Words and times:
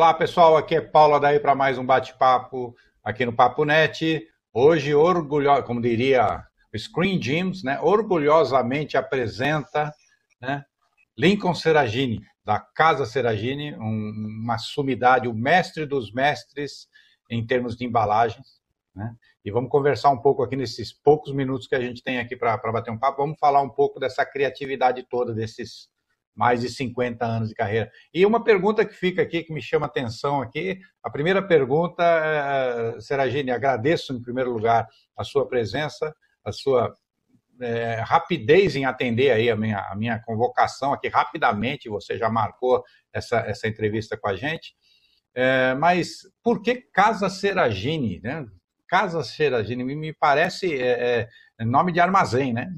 Olá, 0.00 0.14
pessoal. 0.14 0.56
Aqui 0.56 0.76
é 0.76 0.80
Paula 0.80 1.20
daí 1.20 1.38
para 1.38 1.54
mais 1.54 1.76
um 1.76 1.84
bate-papo 1.84 2.74
aqui 3.04 3.26
no 3.26 3.34
Papo 3.34 3.66
Net. 3.66 4.26
Hoje, 4.50 4.94
orgulho, 4.94 5.62
como 5.64 5.78
diria 5.78 6.42
Screen 6.74 7.20
Gems, 7.20 7.62
né, 7.62 7.78
orgulhosamente 7.82 8.96
apresenta 8.96 9.92
né, 10.40 10.64
Lincoln 11.18 11.54
Seragini, 11.54 12.22
da 12.42 12.58
Casa 12.58 13.04
Seragini, 13.04 13.74
um, 13.74 14.40
uma 14.42 14.56
sumidade, 14.56 15.28
o 15.28 15.34
mestre 15.34 15.84
dos 15.84 16.10
mestres 16.14 16.88
em 17.30 17.46
termos 17.46 17.76
de 17.76 17.84
embalagens. 17.84 18.46
Né? 18.96 19.14
E 19.44 19.50
vamos 19.50 19.68
conversar 19.68 20.08
um 20.08 20.22
pouco 20.22 20.42
aqui 20.42 20.56
nesses 20.56 20.94
poucos 20.94 21.30
minutos 21.34 21.66
que 21.66 21.74
a 21.74 21.80
gente 21.80 22.02
tem 22.02 22.18
aqui 22.18 22.34
para 22.34 22.56
bater 22.72 22.90
um 22.90 22.98
papo. 22.98 23.20
Vamos 23.20 23.38
falar 23.38 23.60
um 23.60 23.68
pouco 23.68 24.00
dessa 24.00 24.24
criatividade 24.24 25.06
toda, 25.10 25.34
desses 25.34 25.90
mais 26.34 26.60
de 26.60 26.68
50 26.68 27.24
anos 27.24 27.48
de 27.48 27.54
carreira. 27.54 27.90
E 28.12 28.24
uma 28.24 28.42
pergunta 28.42 28.84
que 28.84 28.94
fica 28.94 29.22
aqui, 29.22 29.42
que 29.42 29.52
me 29.52 29.62
chama 29.62 29.86
atenção 29.86 30.40
aqui, 30.40 30.78
a 31.02 31.10
primeira 31.10 31.42
pergunta, 31.42 32.02
é, 32.02 33.00
Seragine, 33.00 33.50
agradeço 33.50 34.12
em 34.12 34.22
primeiro 34.22 34.52
lugar 34.52 34.86
a 35.16 35.24
sua 35.24 35.46
presença, 35.48 36.14
a 36.44 36.52
sua 36.52 36.96
é, 37.60 38.00
rapidez 38.06 38.74
em 38.74 38.84
atender 38.84 39.30
aí 39.30 39.50
a 39.50 39.56
minha, 39.56 39.78
a 39.78 39.94
minha 39.94 40.18
convocação 40.20 40.92
aqui, 40.92 41.08
rapidamente, 41.08 41.88
você 41.88 42.16
já 42.16 42.30
marcou 42.30 42.82
essa, 43.12 43.38
essa 43.40 43.68
entrevista 43.68 44.16
com 44.16 44.28
a 44.28 44.34
gente, 44.34 44.74
é, 45.34 45.74
mas 45.74 46.22
por 46.42 46.62
que 46.62 46.76
Casa 46.76 47.28
Seragine, 47.28 48.20
né? 48.22 48.44
Casa 48.88 49.22
Seragine, 49.22 49.84
me 49.84 50.12
parece 50.12 50.76
é, 50.80 51.28
nome 51.60 51.92
de 51.92 52.00
armazém, 52.00 52.52
né? 52.52 52.68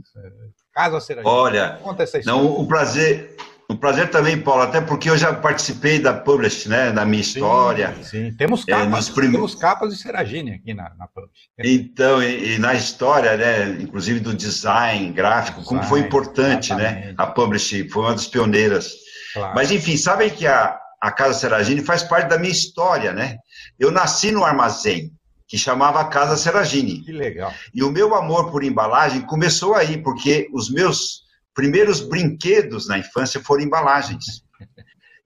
Casa 0.72 1.00
Seragini. 1.00 1.34
Olha, 1.34 1.78
conta 1.82 2.02
essa 2.02 2.18
história. 2.18 2.42
Não, 2.42 2.60
o 2.60 2.66
prazer, 2.66 3.36
o 3.72 3.76
prazer 3.78 4.10
também, 4.10 4.38
Paulo, 4.38 4.62
até 4.62 4.80
porque 4.80 5.08
eu 5.08 5.16
já 5.16 5.32
participei 5.32 5.98
da 5.98 6.12
Publish, 6.12 6.68
né, 6.68 6.90
da 6.90 7.04
minha 7.04 7.20
história. 7.20 7.94
Sim, 8.02 8.30
sim. 8.30 8.36
Temos 8.36 8.62
é, 8.68 8.72
capas, 8.72 9.08
é, 9.08 9.12
prim... 9.12 9.32
temos 9.32 9.54
capas 9.54 9.92
de 9.94 10.00
Seragini 10.00 10.52
aqui 10.52 10.74
na, 10.74 10.92
na 10.98 11.06
Publish. 11.08 11.48
Então, 11.58 12.22
e, 12.22 12.54
e, 12.54 12.58
na 12.58 12.74
história, 12.74 13.36
né, 13.36 13.78
inclusive 13.80 14.20
do 14.20 14.34
design 14.34 15.10
gráfico, 15.12 15.60
design, 15.60 15.80
como 15.80 15.88
foi 15.88 16.00
importante, 16.00 16.74
né, 16.74 16.84
exatamente. 16.84 17.06
né, 17.06 17.14
a 17.16 17.26
Publish 17.26 17.88
foi 17.88 18.02
uma 18.02 18.12
das 18.12 18.26
pioneiras. 18.26 18.92
Claro. 19.32 19.54
Mas, 19.54 19.70
enfim, 19.70 19.96
sabem 19.96 20.28
que 20.28 20.46
a, 20.46 20.78
a 21.00 21.10
Casa 21.10 21.38
Seragini 21.38 21.82
faz 21.82 22.02
parte 22.02 22.28
da 22.28 22.38
minha 22.38 22.52
história, 22.52 23.12
né? 23.12 23.36
Eu 23.78 23.90
nasci 23.90 24.30
no 24.30 24.44
armazém, 24.44 25.10
que 25.48 25.58
chamava 25.58 26.04
Casa 26.04 26.36
Seragini. 26.36 27.00
Que 27.02 27.12
legal. 27.12 27.52
E 27.74 27.82
o 27.82 27.90
meu 27.90 28.14
amor 28.14 28.50
por 28.50 28.62
embalagem 28.62 29.22
começou 29.22 29.74
aí, 29.74 29.98
porque 29.98 30.48
os 30.52 30.70
meus 30.70 31.22
primeiros 31.54 32.00
brinquedos 32.00 32.88
na 32.88 32.98
infância 32.98 33.40
foram 33.40 33.62
embalagens. 33.62 34.42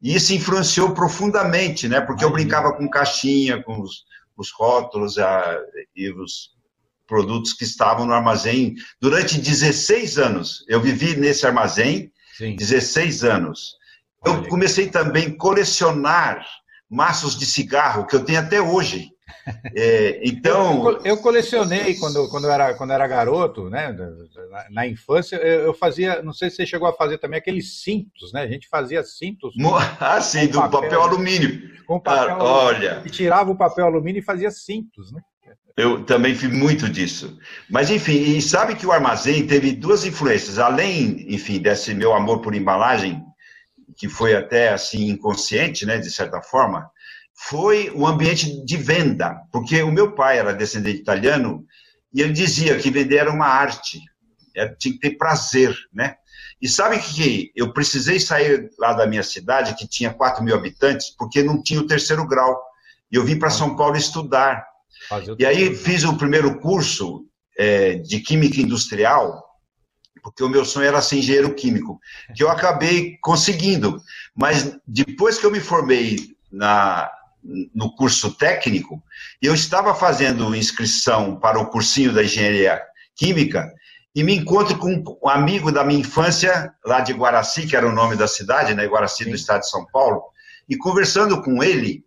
E 0.03 0.15
isso 0.15 0.35
influenciou 0.35 0.93
profundamente, 0.93 1.89
né? 1.89 2.01
Porque 2.01 2.25
eu 2.25 2.31
brincava 2.31 2.73
com 2.73 2.89
caixinha, 2.89 3.63
com 3.63 3.81
os, 3.81 4.05
os 4.37 4.51
rótulos 4.53 5.19
a, 5.19 5.59
e 5.95 6.11
os 6.11 6.51
produtos 7.07 7.53
que 7.53 7.65
estavam 7.65 8.05
no 8.05 8.13
armazém. 8.13 8.75
Durante 9.01 9.41
16 9.41 10.19
anos, 10.19 10.65
eu 10.69 10.81
vivi 10.81 11.17
nesse 11.17 11.47
armazém, 11.47 12.13
Sim. 12.37 12.57
16 12.57 13.25
anos. 13.25 13.77
Eu 14.25 14.47
comecei 14.49 14.89
também 14.89 15.29
a 15.29 15.37
colecionar 15.37 16.45
maços 16.91 17.39
de 17.39 17.47
cigarro, 17.47 18.07
que 18.07 18.17
eu 18.17 18.25
tenho 18.25 18.41
até 18.41 18.61
hoje. 18.61 19.11
É, 19.75 20.21
então. 20.23 20.89
Eu, 20.91 21.05
eu, 21.05 21.17
colecionei 21.19 21.95
quando, 21.97 22.29
quando, 22.29 22.45
eu 22.45 22.53
era, 22.53 22.75
quando 22.75 22.91
eu 22.91 22.95
era 22.95 23.07
garoto, 23.07 23.69
né? 23.69 23.95
Na, 24.51 24.71
na 24.71 24.87
infância, 24.87 25.37
eu, 25.37 25.67
eu, 25.67 25.75
fazia, 25.75 26.23
não 26.23 26.33
sei 26.33 26.51
se 26.51 26.57
você 26.57 26.67
chegou 26.67 26.89
a 26.89 26.93
fazer 26.93 27.19
também 27.19 27.39
aqueles 27.39 27.83
cintos, 27.83 28.33
né? 28.33 28.43
A 28.43 28.49
gente 28.49 28.69
fazia 28.69 29.03
cintos. 29.03 29.55
Ah, 29.99 30.21
sim, 30.21 30.47
do 30.47 30.59
papel, 30.59 30.83
papel 30.83 31.03
alumínio. 31.03 31.85
Com 31.87 32.01
papel 32.01 32.37
ah, 32.37 32.45
olha. 32.45 33.03
E 33.05 33.11
tirava 33.11 33.51
o 33.51 33.57
papel 33.57 33.87
alumínio 33.87 34.21
e 34.21 34.23
fazia 34.23 34.51
cintos, 34.51 35.13
né? 35.13 35.21
Eu 35.77 36.05
também 36.05 36.35
fiz 36.35 36.51
muito 36.51 36.89
disso. 36.89 37.39
Mas, 37.69 37.91
enfim, 37.91 38.15
e 38.15 38.41
sabe 38.41 38.75
que 38.75 38.87
o 38.87 38.93
armazém 38.93 39.47
teve 39.47 39.73
duas 39.73 40.07
influências. 40.07 40.59
Além, 40.59 41.27
enfim, 41.29 41.59
desse 41.59 41.93
meu 41.95 42.15
amor 42.15 42.41
por 42.41 42.55
embalagem, 42.55 43.23
que 43.97 44.09
foi 44.09 44.35
até 44.35 44.71
assim 44.71 45.11
inconsciente, 45.11 45.85
né, 45.85 45.99
de 45.99 46.11
certa 46.11 46.41
forma, 46.41 46.91
foi 47.37 47.91
o 47.95 48.07
ambiente 48.07 48.65
de 48.65 48.77
venda, 48.77 49.43
porque 49.53 49.83
o 49.83 49.93
meu 49.93 50.15
pai 50.15 50.39
era 50.39 50.55
descendente 50.55 51.01
italiano 51.01 51.65
e 52.13 52.23
ele 52.23 52.33
dizia 52.33 52.79
que 52.79 52.91
vender 52.91 53.17
era 53.17 53.31
uma 53.31 53.47
arte, 53.47 54.01
é, 54.55 54.69
tinha 54.69 54.95
que 54.95 55.01
ter 55.01 55.19
prazer, 55.19 55.77
né? 55.93 56.17
E 56.61 56.69
sabe 56.69 56.99
que 56.99 57.53
eu 57.55 57.73
precisei 57.73 58.19
sair 58.19 58.71
lá 58.79 58.95
da 58.95 59.07
minha 59.07 59.23
cidade, 59.23 59.75
que 59.75 59.87
tinha 59.87 60.13
4 60.13 60.43
mil 60.43 60.55
habitantes, 60.55 61.11
porque 61.11 61.43
não 61.43 61.63
tinha 61.63 61.81
o 61.81 61.87
terceiro 61.87 62.27
grau. 62.27 62.59
E 63.13 63.17
eu 63.17 63.25
vim 63.25 63.39
para 63.39 63.51
São 63.51 63.77
Paulo 63.77 63.97
estudar. 63.97 64.67
E 65.39 65.45
aí 65.45 65.77
fiz 65.77 66.05
o 66.05 66.17
primeiro 66.17 66.59
curso 66.59 67.27
é, 67.59 67.97
de 67.97 68.21
Química 68.21 68.61
Industrial, 68.61 69.45
porque 70.23 70.43
o 70.43 70.49
meu 70.49 70.65
sonho 70.65 70.89
era 70.89 71.03
ser 71.03 71.19
engenheiro 71.19 71.55
químico, 71.55 72.01
que 72.35 72.43
eu 72.43 72.51
acabei 72.51 73.19
conseguindo. 73.21 74.01
Mas 74.35 74.77
depois 74.87 75.39
que 75.39 75.45
eu 75.45 75.51
me 75.51 75.61
formei 75.61 76.35
na, 76.51 77.11
no 77.75 77.95
curso 77.95 78.33
técnico, 78.35 79.03
eu 79.41 79.55
estava 79.55 79.95
fazendo 79.95 80.55
inscrição 80.55 81.37
para 81.37 81.59
o 81.59 81.67
cursinho 81.67 82.13
da 82.13 82.25
engenharia 82.25 82.81
química 83.15 83.71
e 84.15 84.25
me 84.25 84.35
encontro 84.35 84.79
com 84.79 85.05
um 85.23 85.29
amigo 85.29 85.71
da 85.71 85.85
minha 85.85 86.01
infância, 86.01 86.73
lá 86.85 87.01
de 87.01 87.13
Guaraci, 87.13 87.67
que 87.67 87.77
era 87.77 87.87
o 87.87 87.95
nome 87.95 88.17
da 88.17 88.27
cidade, 88.27 88.75
né, 88.75 88.87
Guaraci 88.87 89.25
do 89.25 89.35
estado 89.35 89.61
de 89.61 89.71
São 89.71 89.85
Paulo, 89.93 90.23
e 90.69 90.77
conversando 90.77 91.43
com 91.43 91.63
ele, 91.63 92.05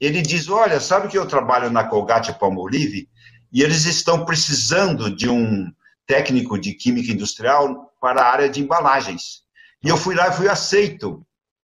ele 0.00 0.22
diz, 0.22 0.48
olha, 0.48 0.80
sabe 0.80 1.08
que 1.08 1.18
eu 1.18 1.26
trabalho 1.26 1.70
na 1.70 1.84
Colgate 1.84 2.32
Palmolive 2.38 3.08
e 3.52 3.62
eles 3.62 3.84
estão 3.84 4.24
precisando 4.24 5.14
de 5.14 5.28
um 5.28 5.70
técnico 6.06 6.58
de 6.58 6.74
química 6.74 7.12
industrial 7.12 7.92
para 8.00 8.22
a 8.22 8.30
área 8.30 8.48
de 8.48 8.60
embalagens. 8.60 9.42
E 9.82 9.88
eu 9.88 9.96
fui 9.96 10.14
lá 10.14 10.28
e 10.28 10.32
fui 10.32 10.48
aceito. 10.48 11.24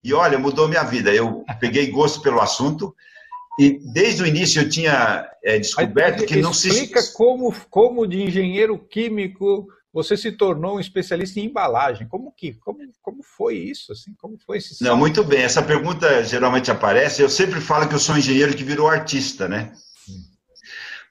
E 0.06 0.14
olha, 0.14 0.38
mudou 0.38 0.68
minha 0.68 0.84
vida. 0.84 1.12
Eu 1.12 1.44
peguei 1.60 1.90
gosto 1.90 2.22
pelo 2.22 2.40
assunto 2.40 2.96
e 3.58 3.80
desde 3.92 4.22
o 4.22 4.28
início 4.28 4.62
eu 4.62 4.70
tinha 4.70 5.28
é, 5.44 5.58
descoberto 5.58 6.20
Mas, 6.20 6.28
que 6.28 6.42
não 6.42 6.54
se. 6.54 6.70
Explica 6.70 7.02
como, 7.14 7.52
como 7.72 8.06
de 8.06 8.22
engenheiro 8.22 8.78
químico 8.78 9.68
você 9.92 10.16
se 10.16 10.32
tornou 10.32 10.76
um 10.76 10.80
especialista 10.80 11.40
em 11.40 11.46
embalagem. 11.46 12.08
Como 12.08 12.32
que, 12.32 12.54
como, 12.54 12.80
como 13.02 13.24
foi 13.24 13.56
isso? 13.56 13.94
Assim, 13.94 14.14
como 14.20 14.38
foi 14.46 14.60
esse? 14.60 14.84
Não, 14.84 14.96
muito 14.96 15.24
bem. 15.24 15.42
Essa 15.42 15.64
pergunta 15.64 16.24
geralmente 16.24 16.70
aparece. 16.70 17.24
Eu 17.24 17.30
sempre 17.30 17.60
falo 17.60 17.88
que 17.88 17.96
eu 17.96 18.00
sou 18.00 18.16
engenheiro 18.16 18.54
que 18.54 18.64
virou 18.64 18.88
artista, 18.88 19.48
né? 19.48 19.72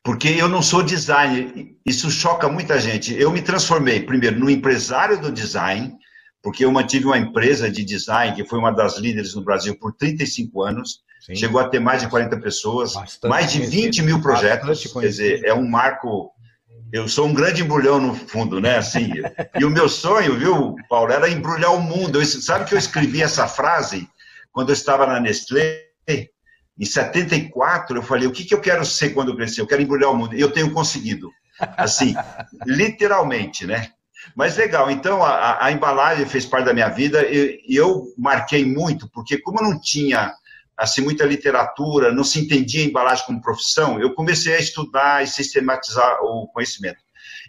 Porque 0.05 0.29
eu 0.29 0.49
não 0.49 0.63
sou 0.63 0.85
designer. 0.85 1.75
Isso 1.85 2.11
choca 2.13 2.47
muita 2.49 2.79
gente. 2.79 3.13
Eu 3.15 3.33
me 3.33 3.43
transformei 3.43 4.01
primeiro 4.01 4.39
no 4.39 4.51
empresário 4.51 5.21
do 5.21 5.33
design 5.33 5.97
porque 6.45 6.63
eu 6.63 6.71
mantive 6.71 7.07
uma 7.07 7.17
empresa 7.17 7.71
de 7.71 7.83
design 7.83 8.37
que 8.37 8.45
foi 8.45 8.59
uma 8.59 8.71
das 8.71 8.99
líderes 8.99 9.35
no 9.35 9.43
Brasil 9.43 9.75
por 9.77 9.95
35 9.95 10.63
anos, 10.63 11.01
Sim. 11.19 11.35
chegou 11.35 11.59
a 11.59 11.67
ter 11.67 11.81
mais 11.81 12.03
de 12.03 12.09
40 12.09 12.37
pessoas, 12.37 12.93
bastante 12.93 13.31
mais 13.31 13.51
de 13.51 13.65
20 13.65 14.03
mil 14.03 14.21
projetos, 14.21 14.85
quer 14.93 15.01
dizer, 15.01 15.43
é 15.43 15.55
um 15.55 15.67
marco. 15.67 16.31
Eu 16.93 17.09
sou 17.09 17.27
um 17.27 17.33
grande 17.33 17.63
embrulhão 17.63 17.99
no 17.99 18.15
fundo, 18.15 18.61
né? 18.61 18.77
Assim, 18.77 19.11
e 19.59 19.65
o 19.65 19.71
meu 19.71 19.89
sonho, 19.89 20.39
viu, 20.39 20.77
Paulo, 20.89 21.11
era 21.11 21.31
embrulhar 21.31 21.75
o 21.75 21.81
mundo. 21.81 22.21
Eu, 22.21 22.27
sabe 22.27 22.67
que 22.67 22.75
eu 22.75 22.79
escrevi 22.79 23.23
essa 23.23 23.49
frase 23.49 24.07
quando 24.53 24.69
eu 24.69 24.75
estava 24.75 25.07
na 25.07 25.19
Nestlé? 25.19 25.87
Em 26.07 26.85
74, 26.85 27.97
eu 27.97 28.03
falei: 28.03 28.29
o 28.29 28.33
que, 28.33 28.45
que 28.45 28.55
eu 28.55 28.61
quero 28.61 28.85
ser 28.85 29.11
quando 29.11 29.31
eu 29.31 29.37
crescer? 29.37 29.63
Eu 29.63 29.67
quero 29.67 29.81
embrulhar 29.81 30.11
o 30.11 30.17
mundo. 30.17 30.37
E 30.37 30.41
eu 30.41 30.51
tenho 30.51 30.71
conseguido. 30.73 31.31
Assim, 31.59 32.15
literalmente, 32.67 33.67
né? 33.67 33.93
Mas 34.35 34.57
legal, 34.57 34.91
então 34.91 35.23
a, 35.23 35.65
a, 35.65 35.73
embalagem 35.73 36.27
fez 36.27 36.47
parte 36.47 36.67
da 36.67 36.75
minha 36.75 36.89
vida 36.89 37.23
e, 37.25 37.61
e, 37.69 37.77
eu 37.77 38.13
marquei 38.17 38.65
muito, 38.65 39.09
porque 39.11 39.39
como 39.39 39.61
eu 39.61 39.65
não 39.65 39.81
tinha 39.81 40.33
assim 40.77 41.03
muita 41.03 41.25
literatura, 41.25 42.13
não 42.13 42.25
se 42.25 42.41
entendia 42.41 42.83
a 42.83 42.89
embalagem 42.89 43.25
como 43.27 43.41
profissão, 43.41 44.01
eu 44.01 44.15
comecei 44.15 44.55
a 44.55 44.59
estudar 44.59 45.23
e 45.23 45.27
sistematizar 45.27 46.19
o 46.23 46.49
conhecimento. 46.49 46.99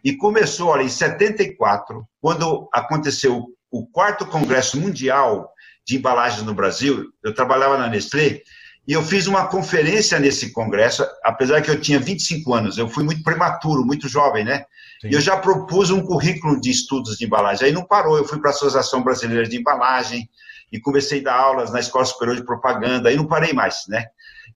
E 0.04 0.16
começou, 0.16 0.69
olha, 0.69 0.83
em 0.83 0.89
74, 0.89 2.07
quando 2.22 2.69
aconteceu 2.72 3.48
o 3.71 3.88
quarto 3.88 4.25
Congresso 4.28 4.80
Mundial 4.80 5.51
de 5.86 5.98
Embalagens 5.98 6.44
no 6.44 6.54
Brasil, 6.54 7.12
eu 7.24 7.33
trabalhava 7.33 7.78
na 7.78 7.88
Nestlé, 7.88 8.42
e 8.87 8.93
eu 8.93 9.01
fiz 9.03 9.25
uma 9.25 9.47
conferência 9.47 10.19
nesse 10.19 10.51
congresso, 10.51 11.05
apesar 11.23 11.61
que 11.61 11.71
eu 11.71 11.79
tinha 11.79 11.99
25 11.99 12.53
anos, 12.53 12.77
eu 12.77 12.87
fui 12.87 13.03
muito 13.03 13.23
prematuro, 13.23 13.85
muito 13.85 14.07
jovem, 14.07 14.43
né? 14.43 14.65
Sim. 15.01 15.09
E 15.09 15.13
eu 15.13 15.21
já 15.21 15.37
propus 15.37 15.89
um 15.89 16.01
currículo 16.01 16.59
de 16.61 16.69
estudos 16.69 17.17
de 17.17 17.25
embalagem. 17.25 17.67
Aí 17.67 17.73
não 17.73 17.83
parou, 17.83 18.17
eu 18.17 18.25
fui 18.25 18.39
para 18.39 18.51
a 18.51 18.53
Associação 18.53 19.03
Brasileira 19.03 19.47
de 19.47 19.57
Embalagem 19.57 20.29
e 20.71 20.79
comecei 20.79 21.19
a 21.21 21.23
dar 21.23 21.35
aulas 21.35 21.71
na 21.71 21.79
Escola 21.79 22.05
Superior 22.05 22.35
de 22.35 22.45
Propaganda, 22.45 23.09
aí 23.09 23.15
não 23.15 23.27
parei 23.27 23.53
mais, 23.53 23.85
né? 23.87 24.05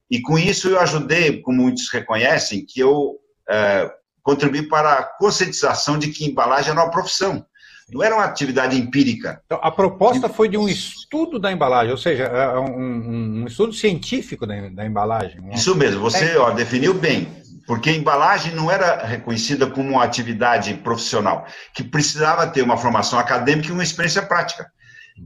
E 0.10 0.22
com 0.22 0.38
isso 0.38 0.70
eu 0.70 0.80
ajudei, 0.80 1.42
como 1.42 1.62
muitos 1.62 1.92
reconhecem, 1.92 2.66
que 2.66 2.80
eu 2.80 3.18
é, 3.50 3.92
contribuí 4.22 4.68
para 4.68 4.94
a 4.94 5.04
conscientização 5.04 5.98
de 5.98 6.10
que 6.10 6.26
embalagem 6.26 6.72
é 6.72 6.74
uma 6.74 6.92
profissão. 6.92 7.46
Não 7.92 8.04
era 8.04 8.16
uma 8.16 8.24
atividade 8.24 8.78
empírica. 8.78 9.42
Então, 9.46 9.60
a 9.62 9.72
proposta 9.72 10.28
e... 10.28 10.30
foi 10.30 10.48
de 10.48 10.58
um 10.58 10.68
estudo 10.68 11.40
da 11.40 11.52
embalagem, 11.52 11.92
ou 11.92 11.98
seja, 11.98 12.24
é 12.24 12.60
um, 12.60 13.42
um, 13.42 13.48
estudo 13.48 13.74
científico 13.74 14.46
da, 14.46 14.70
da 14.70 14.86
embalagem. 14.86 15.42
Isso 15.52 15.76
mesmo, 15.76 16.00
você 16.00 16.38
ó, 16.38 16.52
definiu 16.52 16.94
bem. 16.94 17.28
Porque 17.66 17.92
a 17.92 17.96
embalagem 17.96 18.56
não 18.56 18.72
era 18.72 19.06
reconhecida 19.06 19.68
como 19.68 19.92
uma 19.92 20.04
atividade 20.04 20.74
profissional, 20.76 21.46
que 21.76 21.84
precisava 21.84 22.48
ter 22.48 22.64
uma 22.64 22.78
formação 22.78 23.20
acadêmica 23.20 23.70
e 23.70 23.72
uma 23.72 23.84
experiência 23.84 24.24
prática. 24.24 24.72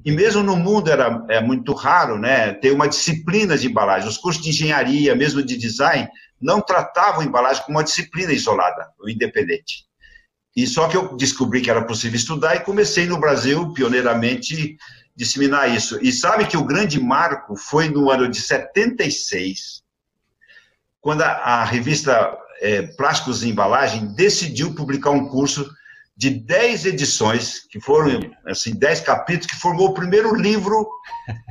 E 0.03 0.11
mesmo 0.11 0.43
no 0.43 0.55
mundo 0.55 0.89
era 0.89 1.23
é 1.29 1.39
muito 1.39 1.73
raro 1.73 2.17
né, 2.17 2.53
ter 2.53 2.71
uma 2.71 2.87
disciplina 2.87 3.57
de 3.57 3.67
embalagem. 3.67 4.09
Os 4.09 4.17
cursos 4.17 4.43
de 4.43 4.49
engenharia, 4.49 5.15
mesmo 5.15 5.41
de 5.41 5.55
design, 5.55 6.07
não 6.41 6.59
tratavam 6.59 7.21
a 7.21 7.25
embalagem 7.25 7.63
como 7.63 7.77
uma 7.77 7.83
disciplina 7.83 8.33
isolada 8.33 8.89
ou 8.99 9.09
independente. 9.09 9.85
E 10.55 10.67
só 10.67 10.87
que 10.87 10.95
eu 10.95 11.15
descobri 11.15 11.61
que 11.61 11.69
era 11.69 11.85
possível 11.85 12.15
estudar 12.15 12.55
e 12.55 12.61
comecei 12.61 13.07
no 13.07 13.19
Brasil, 13.19 13.73
pioneiramente, 13.73 14.77
disseminar 15.15 15.73
isso. 15.73 15.97
E 16.01 16.11
sabe 16.11 16.45
que 16.45 16.57
o 16.57 16.65
grande 16.65 16.99
marco 16.99 17.55
foi 17.55 17.89
no 17.89 18.09
ano 18.11 18.29
de 18.29 18.39
76, 18.39 19.81
quando 21.01 21.21
a, 21.23 21.31
a 21.31 21.63
revista 21.63 22.37
é, 22.61 22.83
Plásticos 22.83 23.43
e 23.43 23.49
Embalagem 23.49 24.13
decidiu 24.13 24.73
publicar 24.73 25.11
um 25.11 25.27
curso 25.27 25.69
de 26.15 26.29
10 26.29 26.85
edições, 26.85 27.67
que 27.69 27.79
foram, 27.79 28.21
assim, 28.45 28.75
10 28.75 29.01
capítulos, 29.01 29.47
que 29.47 29.59
formou 29.59 29.89
o 29.89 29.93
primeiro 29.93 30.35
livro 30.35 30.87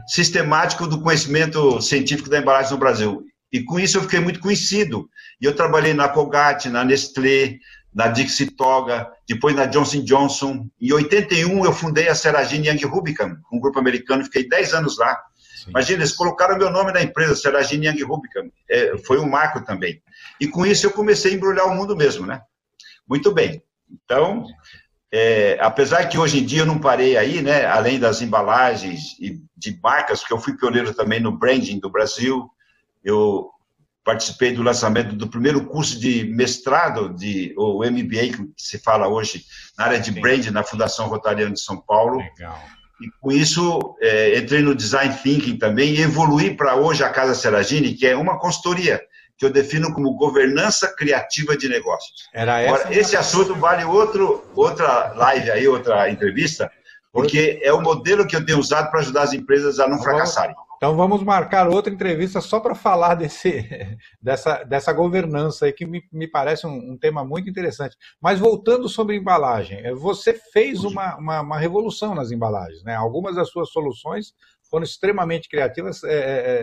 sistemático 0.06 0.86
do 0.86 1.00
conhecimento 1.02 1.80
científico 1.80 2.30
da 2.30 2.38
embalagem 2.38 2.70
no 2.70 2.78
Brasil. 2.78 3.24
E 3.52 3.62
com 3.62 3.78
isso 3.78 3.98
eu 3.98 4.02
fiquei 4.02 4.20
muito 4.20 4.40
conhecido. 4.40 5.10
E 5.40 5.44
eu 5.44 5.54
trabalhei 5.54 5.92
na 5.92 6.08
Colgate, 6.08 6.70
na 6.70 6.84
Nestlé, 6.84 7.58
na 7.94 8.08
Dixie 8.08 8.50
Toga, 8.50 9.10
depois 9.28 9.54
na 9.54 9.66
Johnson 9.66 10.02
Johnson. 10.02 10.66
Em 10.80 10.92
81 10.92 11.64
eu 11.64 11.72
fundei 11.72 12.08
a 12.08 12.14
Seragine 12.14 12.68
Young 12.68 12.84
Rubicam, 12.86 13.36
um 13.52 13.60
grupo 13.60 13.78
americano, 13.78 14.24
fiquei 14.24 14.48
10 14.48 14.74
anos 14.74 14.98
lá. 14.98 15.20
Sim. 15.36 15.70
Imagina, 15.70 15.98
eles 16.00 16.12
colocaram 16.12 16.58
meu 16.58 16.70
nome 16.70 16.92
na 16.92 17.02
empresa, 17.02 17.36
Seragine 17.36 17.86
Young 17.86 18.02
Rubicam. 18.02 18.50
É, 18.68 18.96
foi 19.06 19.18
um 19.18 19.28
marco 19.28 19.64
também. 19.64 20.02
E 20.40 20.48
com 20.48 20.64
isso 20.64 20.86
eu 20.86 20.90
comecei 20.90 21.32
a 21.32 21.34
embrulhar 21.34 21.66
o 21.66 21.74
mundo 21.74 21.96
mesmo, 21.96 22.26
né? 22.26 22.40
Muito 23.06 23.32
bem. 23.32 23.62
Então, 23.90 24.46
é, 25.12 25.58
apesar 25.60 26.06
que 26.06 26.16
hoje 26.16 26.38
em 26.38 26.46
dia 26.46 26.60
eu 26.60 26.66
não 26.66 26.78
parei 26.78 27.18
aí, 27.18 27.42
né, 27.42 27.66
além 27.66 28.00
das 28.00 28.22
embalagens 28.22 29.14
e 29.20 29.38
de 29.54 29.78
marcas, 29.82 30.20
porque 30.20 30.32
eu 30.32 30.40
fui 30.40 30.56
pioneiro 30.56 30.94
também 30.94 31.20
no 31.20 31.36
branding 31.36 31.78
do 31.78 31.90
Brasil, 31.90 32.48
eu 33.04 33.50
participei 34.04 34.52
do 34.52 34.62
lançamento 34.62 35.14
do 35.14 35.28
primeiro 35.28 35.64
curso 35.66 35.98
de 35.98 36.24
mestrado, 36.24 37.14
de, 37.14 37.54
o 37.56 37.84
MBA, 37.84 38.36
que 38.36 38.62
se 38.62 38.78
fala 38.78 39.08
hoje, 39.08 39.44
na 39.78 39.84
área 39.84 40.00
de 40.00 40.10
branding, 40.10 40.50
na 40.50 40.64
Fundação 40.64 41.08
Rotariana 41.08 41.52
de 41.52 41.60
São 41.60 41.80
Paulo. 41.80 42.18
Legal. 42.18 42.58
E 43.00 43.10
com 43.20 43.32
isso, 43.32 43.96
é, 44.00 44.38
entrei 44.38 44.62
no 44.62 44.74
Design 44.74 45.14
Thinking 45.22 45.56
também 45.56 45.94
e 45.94 46.02
evoluí 46.02 46.56
para 46.56 46.76
hoje 46.76 47.02
a 47.02 47.10
Casa 47.10 47.34
Seragini, 47.34 47.94
que 47.94 48.06
é 48.06 48.16
uma 48.16 48.38
consultoria 48.38 49.00
que 49.36 49.44
eu 49.44 49.50
defino 49.50 49.92
como 49.92 50.14
governança 50.14 50.94
criativa 50.96 51.56
de 51.56 51.68
negócios. 51.68 52.28
Era 52.32 52.60
essa 52.60 52.74
Agora, 52.74 52.96
esse 52.96 53.16
assunto 53.16 53.56
vale 53.56 53.84
outro, 53.84 54.44
outra 54.54 55.12
live 55.14 55.50
aí, 55.50 55.66
outra 55.66 56.08
entrevista, 56.08 56.70
porque 57.12 57.60
é 57.62 57.72
o 57.72 57.80
modelo 57.80 58.26
que 58.26 58.36
eu 58.36 58.44
tenho 58.44 58.58
usado 58.58 58.90
para 58.90 59.00
ajudar 59.00 59.22
as 59.22 59.32
empresas 59.32 59.80
a 59.80 59.88
não 59.88 60.00
fracassarem. 60.00 60.54
Então 60.82 60.96
vamos 60.96 61.22
marcar 61.22 61.68
outra 61.68 61.94
entrevista 61.94 62.40
só 62.40 62.58
para 62.58 62.74
falar 62.74 63.14
desse, 63.14 63.64
dessa, 64.20 64.64
dessa 64.64 64.92
governança 64.92 65.66
aí, 65.66 65.72
que 65.72 65.86
me, 65.86 66.02
me 66.12 66.26
parece 66.26 66.66
um, 66.66 66.74
um, 66.74 66.98
tema 66.98 67.24
muito 67.24 67.48
interessante. 67.48 67.96
Mas 68.20 68.40
voltando 68.40 68.88
sobre 68.88 69.14
embalagem, 69.14 69.78
eh, 69.78 69.94
você 69.94 70.34
fez 70.34 70.82
uma, 70.82 71.16
uma, 71.18 71.40
uma, 71.40 71.56
revolução 71.56 72.16
nas 72.16 72.32
embalagens, 72.32 72.82
né? 72.82 72.96
Algumas 72.96 73.36
das 73.36 73.48
suas 73.48 73.70
soluções 73.70 74.34
foram 74.68 74.82
extremamente 74.82 75.48
criativas, 75.48 76.02
é, 76.02 76.16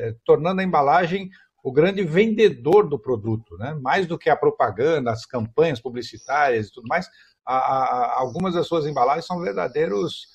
é, 0.09 0.15
tornando 0.25 0.59
a 0.59 0.65
embalagem 0.65 1.29
o 1.63 1.71
grande 1.71 2.03
vendedor 2.03 2.89
do 2.89 2.99
produto, 2.99 3.57
né? 3.57 3.77
mais 3.81 4.05
do 4.05 4.17
que 4.17 4.29
a 4.29 4.35
propaganda, 4.35 5.11
as 5.11 5.25
campanhas 5.25 5.79
publicitárias 5.79 6.67
e 6.67 6.73
tudo 6.73 6.87
mais, 6.89 7.07
a, 7.45 7.55
a, 7.55 8.19
algumas 8.19 8.53
das 8.53 8.67
suas 8.67 8.85
embalagens 8.85 9.25
são 9.25 9.39
verdadeiros, 9.39 10.27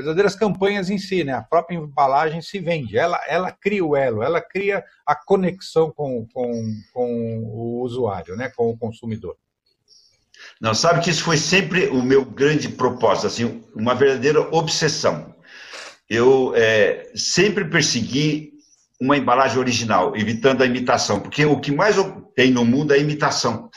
verdadeiras 0.00 0.34
campanhas 0.34 0.90
em 0.90 0.98
si, 0.98 1.24
né? 1.24 1.32
a 1.34 1.42
própria 1.42 1.76
embalagem 1.76 2.42
se 2.42 2.58
vende, 2.58 2.96
ela, 2.98 3.20
ela 3.28 3.52
cria 3.52 3.84
o 3.84 3.96
elo, 3.96 4.22
ela 4.22 4.40
cria 4.40 4.84
a 5.06 5.14
conexão 5.14 5.90
com, 5.90 6.26
com, 6.32 6.52
com 6.92 7.38
o 7.44 7.80
usuário, 7.82 8.36
né? 8.36 8.50
com 8.54 8.70
o 8.70 8.76
consumidor. 8.76 9.36
Não, 10.60 10.74
sabe 10.74 11.00
que 11.00 11.10
isso 11.10 11.22
foi 11.22 11.36
sempre 11.36 11.88
o 11.88 12.02
meu 12.02 12.24
grande 12.24 12.68
propósito, 12.68 13.26
assim, 13.26 13.62
uma 13.74 13.94
verdadeira 13.94 14.40
obsessão. 14.54 15.34
Eu 16.08 16.52
é, 16.56 17.10
sempre 17.14 17.64
persegui 17.64 18.50
uma 19.00 19.16
embalagem 19.16 19.58
original, 19.58 20.14
evitando 20.16 20.62
a 20.62 20.66
imitação, 20.66 21.20
porque 21.20 21.44
o 21.46 21.58
que 21.58 21.72
mais 21.72 21.96
tem 22.34 22.50
no 22.50 22.64
mundo 22.64 22.92
é 22.92 22.98
imitação 22.98 23.69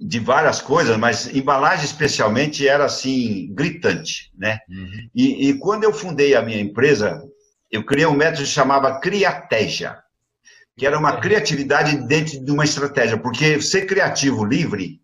de 0.00 0.18
várias 0.18 0.62
coisas, 0.62 0.96
mas 0.96 1.32
embalagem 1.34 1.84
especialmente 1.84 2.66
era 2.66 2.86
assim 2.86 3.52
gritante, 3.52 4.32
né? 4.36 4.58
Uhum. 4.68 5.08
E, 5.14 5.48
e, 5.48 5.58
quando 5.58 5.84
eu 5.84 5.92
fundei 5.92 6.34
a 6.34 6.40
minha 6.40 6.58
empresa, 6.58 7.22
eu 7.70 7.84
criei 7.84 8.06
um 8.06 8.14
método 8.14 8.42
que 8.42 8.48
chamava 8.48 8.98
Criatégia, 8.98 9.98
que 10.76 10.86
era 10.86 10.98
uma 10.98 11.18
criatividade 11.18 11.96
dentro 12.06 12.42
de 12.42 12.50
uma 12.50 12.64
estratégia, 12.64 13.18
porque 13.18 13.60
ser 13.60 13.84
criativo 13.86 14.42
livre 14.42 15.00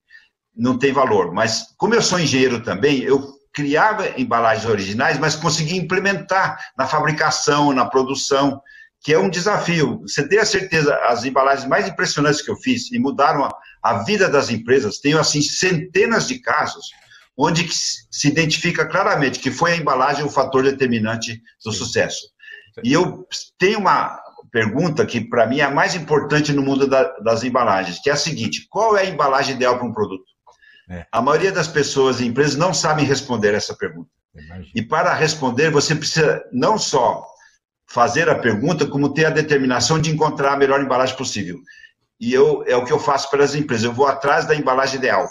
não 0.56 0.78
tem 0.78 0.92
valor, 0.92 1.32
mas 1.34 1.74
como 1.76 1.94
eu 1.94 2.00
sou 2.00 2.18
engenheiro 2.18 2.62
também, 2.62 3.02
eu 3.02 3.36
criava 3.52 4.18
embalagens 4.18 4.66
originais, 4.66 5.18
mas 5.18 5.36
conseguia 5.36 5.78
implementar 5.78 6.58
na 6.76 6.86
fabricação, 6.86 7.72
na 7.72 7.84
produção 7.84 8.60
que 9.06 9.14
é 9.14 9.18
um 9.20 9.30
desafio. 9.30 10.00
Você 10.00 10.26
tem 10.26 10.40
a 10.40 10.44
certeza, 10.44 10.92
as 11.04 11.24
embalagens 11.24 11.68
mais 11.68 11.86
impressionantes 11.86 12.42
que 12.42 12.50
eu 12.50 12.56
fiz 12.56 12.90
e 12.90 12.98
mudaram 12.98 13.44
a, 13.44 13.56
a 13.80 14.02
vida 14.02 14.28
das 14.28 14.50
empresas, 14.50 14.98
tenho 14.98 15.20
assim 15.20 15.40
centenas 15.40 16.26
de 16.26 16.40
casos 16.40 16.86
onde 17.38 17.68
se 17.70 18.26
identifica 18.26 18.84
claramente 18.84 19.38
que 19.38 19.52
foi 19.52 19.74
a 19.74 19.76
embalagem 19.76 20.24
o 20.24 20.28
fator 20.28 20.64
determinante 20.64 21.40
do 21.64 21.70
Sim. 21.70 21.78
sucesso. 21.78 22.18
Sim. 22.74 22.80
E 22.82 22.92
eu 22.92 23.24
tenho 23.56 23.78
uma 23.78 24.20
pergunta 24.50 25.06
que 25.06 25.20
para 25.20 25.46
mim 25.46 25.60
é 25.60 25.64
a 25.64 25.70
mais 25.70 25.94
importante 25.94 26.52
no 26.52 26.62
mundo 26.62 26.88
da, 26.88 27.04
das 27.18 27.44
embalagens, 27.44 28.00
que 28.00 28.10
é 28.10 28.12
a 28.12 28.16
seguinte: 28.16 28.66
qual 28.68 28.96
é 28.96 29.02
a 29.02 29.08
embalagem 29.08 29.54
ideal 29.54 29.78
para 29.78 29.86
um 29.86 29.92
produto? 29.92 30.24
É. 30.90 31.06
A 31.12 31.22
maioria 31.22 31.52
das 31.52 31.68
pessoas 31.68 32.18
e 32.18 32.26
empresas 32.26 32.56
não 32.56 32.74
sabem 32.74 33.04
responder 33.04 33.54
essa 33.54 33.76
pergunta. 33.76 34.10
E 34.74 34.82
para 34.82 35.14
responder, 35.14 35.70
você 35.70 35.94
precisa 35.94 36.44
não 36.52 36.76
só 36.76 37.24
fazer 37.86 38.28
a 38.28 38.34
pergunta 38.34 38.86
como 38.86 39.14
ter 39.14 39.26
a 39.26 39.30
determinação 39.30 39.98
de 39.98 40.10
encontrar 40.10 40.54
a 40.54 40.56
melhor 40.56 40.80
embalagem 40.82 41.16
possível. 41.16 41.58
E 42.18 42.32
eu, 42.32 42.64
é 42.66 42.76
o 42.76 42.84
que 42.84 42.92
eu 42.92 42.98
faço 42.98 43.30
para 43.30 43.44
as 43.44 43.54
empresas. 43.54 43.84
Eu 43.84 43.92
vou 43.92 44.06
atrás 44.06 44.46
da 44.46 44.54
embalagem 44.54 44.96
ideal, 44.96 45.28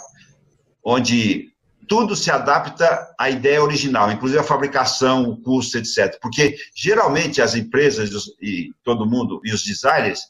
onde 0.84 1.48
tudo 1.88 2.16
se 2.16 2.30
adapta 2.30 3.08
à 3.18 3.30
ideia 3.30 3.62
original, 3.62 4.10
inclusive 4.10 4.40
a 4.40 4.44
fabricação, 4.44 5.24
o 5.24 5.40
custo, 5.40 5.78
etc. 5.78 6.18
Porque 6.20 6.56
geralmente 6.74 7.42
as 7.42 7.54
empresas 7.54 8.10
e 8.40 8.70
todo 8.82 9.06
mundo 9.06 9.40
e 9.44 9.52
os 9.52 9.62
designers, 9.62 10.20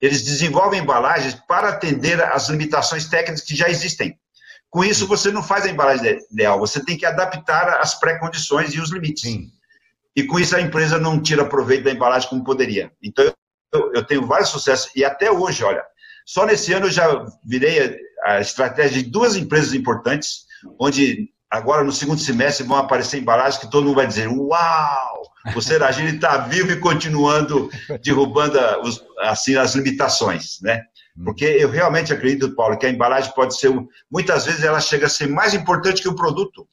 eles 0.00 0.22
desenvolvem 0.22 0.80
embalagens 0.80 1.34
para 1.48 1.70
atender 1.70 2.22
às 2.22 2.48
limitações 2.48 3.06
técnicas 3.06 3.44
que 3.44 3.56
já 3.56 3.68
existem. 3.68 4.16
Com 4.68 4.84
isso, 4.84 5.06
você 5.06 5.32
não 5.32 5.42
faz 5.42 5.64
a 5.64 5.70
embalagem 5.70 6.20
ideal, 6.30 6.58
você 6.60 6.84
tem 6.84 6.96
que 6.96 7.04
adaptar 7.04 7.80
as 7.80 7.98
pré-condições 7.98 8.72
e 8.72 8.80
os 8.80 8.90
limites. 8.90 9.22
Sim 9.22 9.50
e 10.16 10.24
com 10.24 10.38
isso 10.38 10.56
a 10.56 10.60
empresa 10.60 10.98
não 10.98 11.20
tira 11.20 11.44
proveito 11.44 11.84
da 11.84 11.92
embalagem 11.92 12.28
como 12.28 12.44
poderia. 12.44 12.90
Então, 13.02 13.24
eu, 13.72 13.92
eu 13.94 14.04
tenho 14.04 14.26
vários 14.26 14.48
sucessos, 14.48 14.90
e 14.94 15.04
até 15.04 15.30
hoje, 15.30 15.62
olha, 15.62 15.82
só 16.26 16.44
nesse 16.44 16.72
ano 16.72 16.86
eu 16.86 16.90
já 16.90 17.26
virei 17.44 18.00
a, 18.24 18.32
a 18.32 18.40
estratégia 18.40 19.02
de 19.02 19.10
duas 19.10 19.36
empresas 19.36 19.74
importantes, 19.74 20.44
onde 20.78 21.30
agora 21.50 21.82
no 21.82 21.92
segundo 21.92 22.20
semestre 22.20 22.66
vão 22.66 22.76
aparecer 22.76 23.18
embalagens 23.18 23.58
que 23.58 23.70
todo 23.70 23.84
mundo 23.84 23.96
vai 23.96 24.06
dizer: 24.06 24.28
Uau! 24.28 25.22
O 25.56 25.62
Seragini 25.62 26.14
está 26.14 26.36
vivo 26.36 26.70
e 26.70 26.78
continuando 26.78 27.70
derrubando 28.04 28.58
os, 28.82 29.02
assim, 29.20 29.56
as 29.56 29.74
limitações, 29.74 30.60
né? 30.60 30.82
Hum. 31.16 31.24
Porque 31.24 31.44
eu 31.44 31.70
realmente 31.70 32.12
acredito, 32.12 32.54
Paulo, 32.54 32.78
que 32.78 32.86
a 32.86 32.90
embalagem 32.90 33.32
pode 33.34 33.58
ser, 33.58 33.72
muitas 34.10 34.44
vezes 34.44 34.62
ela 34.62 34.80
chega 34.80 35.06
a 35.06 35.10
ser 35.10 35.28
mais 35.28 35.54
importante 35.54 36.02
que 36.02 36.08
o 36.08 36.14
produto 36.14 36.68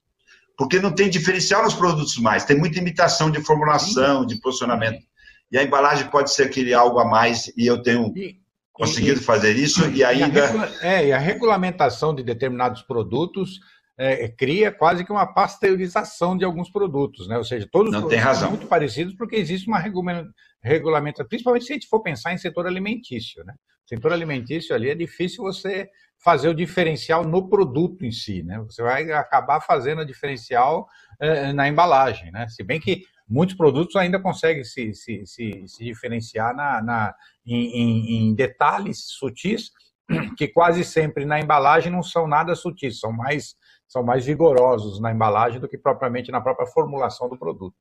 porque 0.58 0.80
não 0.80 0.92
tem 0.92 1.10
diferencial 1.10 1.64
nos 1.64 1.76
produtos 1.76 2.18
mais, 2.18 2.44
tem 2.44 2.58
muita 2.58 2.80
imitação 2.80 3.30
de 3.30 3.40
formulação, 3.42 4.26
de 4.26 4.42
posicionamento. 4.42 5.06
E 5.52 5.58
a 5.58 5.64
embalagem 5.64 6.10
pode 6.10 6.34
ser 6.34 6.44
aquele 6.44 6.74
algo 6.74 7.00
a 7.00 7.06
mais, 7.06 7.52
e 7.56 7.66
eu 7.68 7.82
tenho 7.82 8.12
e, 8.18 8.38
conseguido 8.74 9.22
e, 9.22 9.24
fazer 9.24 9.56
isso, 9.56 9.88
e, 9.92 9.98
e 9.98 10.04
ainda. 10.04 10.72
A 10.82 10.86
é, 10.86 11.08
e 11.08 11.14
a 11.14 11.18
regulamentação 11.20 12.14
de 12.14 12.24
determinados 12.24 12.82
produtos 12.82 13.60
é, 13.98 14.28
cria 14.28 14.72
quase 14.72 15.06
que 15.06 15.12
uma 15.12 15.26
pasteurização 15.26 16.38
de 16.38 16.44
alguns 16.44 16.70
produtos, 16.70 17.28
né? 17.28 17.38
Ou 17.38 17.44
seja, 17.44 17.68
todos 17.72 17.92
não 17.92 18.04
os 18.04 18.10
tem 18.10 18.20
razão. 18.20 18.44
são 18.44 18.52
muito 18.52 18.68
parecidos 18.68 19.16
porque 19.16 19.36
existe 19.36 19.68
uma 19.68 19.80
regulamentação, 20.62 21.28
principalmente 21.28 21.66
se 21.66 21.72
a 21.72 21.76
gente 21.76 21.88
for 21.88 22.02
pensar 22.02 22.34
em 22.34 22.38
setor 22.38 22.68
alimentício, 22.68 23.44
né? 23.46 23.54
Setor 23.88 24.12
alimentício 24.12 24.76
ali 24.76 24.90
é 24.90 24.96
difícil 24.96 25.44
você 25.44 25.90
fazer 26.20 26.50
o 26.50 26.54
diferencial 26.54 27.24
no 27.24 27.48
produto 27.48 28.06
em 28.06 28.12
si, 28.12 28.44
né? 28.44 28.60
Você 28.60 28.82
vai 28.82 29.12
acabar 29.12 29.62
fazendo 29.62 30.02
o 30.02 30.06
diferencial 30.06 30.88
eh, 31.20 31.54
na 31.54 31.68
embalagem, 31.68 32.32
né? 32.32 32.48
Se 32.50 32.64
bem 32.64 32.80
que 32.80 33.04
muitos 33.28 33.56
produtos 33.56 33.96
ainda 33.96 34.20
conseguem 34.20 34.64
se, 34.64 34.94
se, 34.94 35.26
se, 35.26 35.64
se 35.68 35.84
diferenciar 35.84 36.56
na, 36.56 36.82
na 36.82 37.16
em, 37.46 38.30
em, 38.30 38.36
detalhes 38.36 39.06
sutis, 39.08 39.72
que 40.38 40.48
quase 40.48 40.84
sempre 40.84 41.26
na 41.26 41.40
embalagem 41.40 41.92
não 41.92 42.02
são 42.02 42.28
nada 42.28 42.56
sutis, 42.56 43.00
são 43.00 43.12
mais, 43.12 43.56
são 43.88 44.04
mais 44.04 44.26
vigorosos 44.26 45.00
na 45.00 45.12
embalagem 45.12 45.60
do 45.60 45.68
que 45.68 45.78
propriamente 45.78 46.32
na 46.32 46.42
própria 46.42 46.68
formulação 46.68 47.30
do 47.30 47.38
produto. 47.38 47.76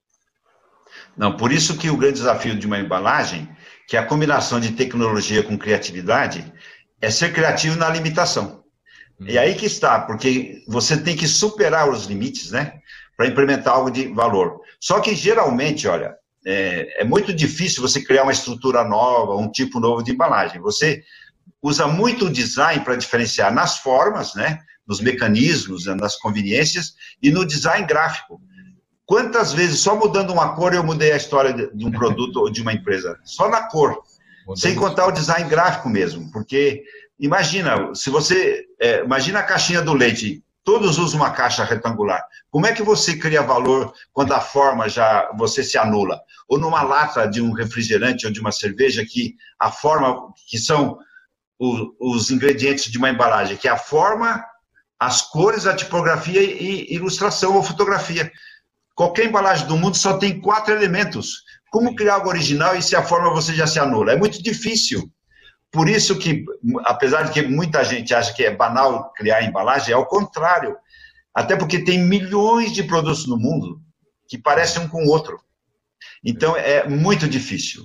Não, 1.16 1.36
por 1.36 1.50
isso 1.52 1.78
que 1.78 1.90
o 1.90 1.96
grande 1.96 2.14
desafio 2.14 2.56
de 2.56 2.66
uma 2.66 2.78
embalagem, 2.78 3.48
que 3.86 3.96
a 3.96 4.04
combinação 4.04 4.58
de 4.58 4.72
tecnologia 4.72 5.42
com 5.42 5.56
criatividade, 5.56 6.52
é 7.00 7.10
ser 7.10 7.32
criativo 7.32 7.76
na 7.76 7.88
limitação. 7.88 8.64
Hum. 9.20 9.26
E 9.28 9.38
aí 9.38 9.54
que 9.54 9.66
está, 9.66 10.00
porque 10.00 10.62
você 10.66 10.96
tem 10.96 11.16
que 11.16 11.28
superar 11.28 11.88
os 11.88 12.06
limites, 12.06 12.50
né? 12.50 12.80
Para 13.16 13.26
implementar 13.26 13.74
algo 13.74 13.90
de 13.90 14.08
valor. 14.08 14.60
Só 14.80 15.00
que 15.00 15.14
geralmente, 15.14 15.86
olha, 15.86 16.14
é, 16.44 17.02
é, 17.02 17.04
muito 17.04 17.32
difícil 17.32 17.82
você 17.82 18.02
criar 18.02 18.24
uma 18.24 18.32
estrutura 18.32 18.84
nova, 18.84 19.36
um 19.36 19.50
tipo 19.50 19.80
novo 19.80 20.02
de 20.02 20.12
embalagem. 20.12 20.60
Você 20.60 21.02
usa 21.62 21.86
muito 21.86 22.26
o 22.26 22.32
design 22.32 22.84
para 22.84 22.96
diferenciar 22.96 23.52
nas 23.52 23.78
formas, 23.78 24.34
né? 24.34 24.58
Nos 24.86 25.00
mecanismos, 25.00 25.86
nas 25.86 26.16
conveniências 26.16 26.94
e 27.22 27.30
no 27.30 27.44
design 27.44 27.86
gráfico. 27.86 28.40
Quantas 29.06 29.52
vezes, 29.52 29.80
só 29.80 29.94
mudando 29.94 30.32
uma 30.32 30.54
cor, 30.54 30.74
eu 30.74 30.82
mudei 30.82 31.12
a 31.12 31.16
história 31.16 31.52
de 31.52 31.86
um 31.86 31.92
produto 31.96 32.40
ou 32.40 32.50
de 32.50 32.60
uma 32.60 32.72
empresa? 32.72 33.18
Só 33.24 33.48
na 33.48 33.68
cor. 33.68 34.02
Sem 34.54 34.74
contar 34.74 35.06
o 35.06 35.12
design 35.12 35.48
gráfico 35.48 35.88
mesmo. 35.88 36.30
Porque, 36.32 36.82
imagina, 37.18 37.94
se 37.94 38.10
você. 38.10 38.64
É, 38.80 39.02
imagina 39.04 39.40
a 39.40 39.44
caixinha 39.44 39.80
do 39.80 39.94
leite. 39.94 40.42
Todos 40.64 40.98
usam 40.98 41.20
uma 41.20 41.30
caixa 41.30 41.62
retangular. 41.62 42.20
Como 42.50 42.66
é 42.66 42.72
que 42.72 42.82
você 42.82 43.16
cria 43.16 43.40
valor 43.40 43.92
quando 44.12 44.32
a 44.32 44.40
forma 44.40 44.88
já 44.88 45.30
você 45.38 45.62
se 45.62 45.78
anula? 45.78 46.20
Ou 46.48 46.58
numa 46.58 46.82
lata 46.82 47.24
de 47.24 47.40
um 47.40 47.52
refrigerante 47.52 48.26
ou 48.26 48.32
de 48.32 48.40
uma 48.40 48.50
cerveja 48.50 49.06
que 49.08 49.36
a 49.60 49.70
forma, 49.70 50.32
que 50.48 50.58
são 50.58 50.98
os, 51.56 51.80
os 52.00 52.30
ingredientes 52.32 52.90
de 52.90 52.98
uma 52.98 53.10
embalagem, 53.10 53.56
que 53.56 53.68
é 53.68 53.70
a 53.70 53.78
forma, 53.78 54.44
as 54.98 55.22
cores, 55.22 55.66
a 55.66 55.76
tipografia 55.76 56.42
e 56.42 56.92
ilustração 56.92 57.54
ou 57.54 57.62
fotografia. 57.62 58.30
Qualquer 58.96 59.26
embalagem 59.26 59.66
do 59.66 59.76
mundo 59.76 59.96
só 59.96 60.16
tem 60.16 60.40
quatro 60.40 60.72
elementos. 60.74 61.44
Como 61.70 61.94
criar 61.94 62.14
algo 62.14 62.30
original 62.30 62.74
e 62.74 62.82
se 62.82 62.96
a 62.96 63.02
forma 63.02 63.30
você 63.30 63.54
já 63.54 63.66
se 63.66 63.78
anula? 63.78 64.12
É 64.12 64.16
muito 64.16 64.42
difícil. 64.42 65.12
Por 65.70 65.86
isso 65.88 66.18
que, 66.18 66.42
apesar 66.84 67.24
de 67.24 67.32
que 67.32 67.42
muita 67.42 67.84
gente 67.84 68.14
acha 68.14 68.32
que 68.32 68.42
é 68.42 68.56
banal 68.56 69.12
criar 69.12 69.42
embalagem, 69.42 69.92
é 69.92 69.96
o 69.96 70.06
contrário. 70.06 70.74
Até 71.34 71.54
porque 71.54 71.84
tem 71.84 71.98
milhões 71.98 72.72
de 72.72 72.82
produtos 72.82 73.26
no 73.26 73.36
mundo 73.36 73.78
que 74.26 74.38
parecem 74.38 74.82
um 74.82 74.88
com 74.88 75.04
o 75.04 75.10
outro. 75.10 75.38
Então 76.24 76.56
é 76.56 76.88
muito 76.88 77.28
difícil. 77.28 77.82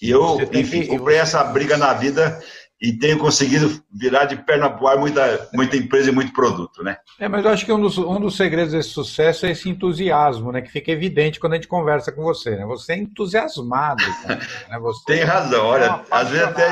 E 0.00 0.10
eu, 0.10 0.38
enfim, 0.52 0.86
comprei 0.86 1.16
essa 1.16 1.42
briga 1.42 1.76
na 1.76 1.92
vida 1.92 2.40
e 2.82 2.92
tenho 2.92 3.16
conseguido 3.16 3.80
virar 3.92 4.24
de 4.24 4.34
perna 4.34 4.68
pro 4.68 4.88
ar 4.88 4.98
muita, 4.98 5.48
muita 5.54 5.76
empresa 5.76 6.10
e 6.10 6.12
muito 6.12 6.32
produto, 6.32 6.82
né? 6.82 6.96
É, 7.20 7.28
mas 7.28 7.44
eu 7.44 7.52
acho 7.52 7.64
que 7.64 7.72
um 7.72 7.80
dos, 7.80 7.96
um 7.96 8.18
dos 8.18 8.36
segredos 8.36 8.72
desse 8.72 8.88
sucesso 8.88 9.46
é 9.46 9.52
esse 9.52 9.70
entusiasmo, 9.70 10.50
né? 10.50 10.60
Que 10.60 10.70
fica 10.70 10.90
evidente 10.90 11.38
quando 11.38 11.52
a 11.52 11.56
gente 11.56 11.68
conversa 11.68 12.10
com 12.10 12.24
você, 12.24 12.56
né? 12.56 12.66
Você 12.66 12.94
é 12.94 12.96
entusiasmado. 12.96 14.02
Cara, 14.22 14.34
né? 14.68 14.78
você 14.80 15.04
Tem 15.06 15.22
razão, 15.22 15.64
olha, 15.64 15.84
é 15.84 16.00
às 16.10 16.28
vezes 16.28 16.44
até, 16.44 16.66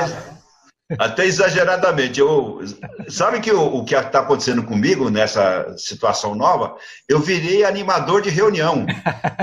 até 0.99 1.27
exageradamente. 1.27 2.19
Eu, 2.19 2.61
sabe 3.09 3.39
que 3.39 3.53
o, 3.53 3.77
o 3.77 3.85
que 3.85 3.95
está 3.95 4.19
acontecendo 4.19 4.65
comigo 4.65 5.11
nessa 5.11 5.77
situação 5.79 6.35
nova? 6.35 6.75
Eu 7.09 7.21
virei 7.21 7.65
animador 7.65 8.21
de 8.21 8.31
reunião. 8.31 8.85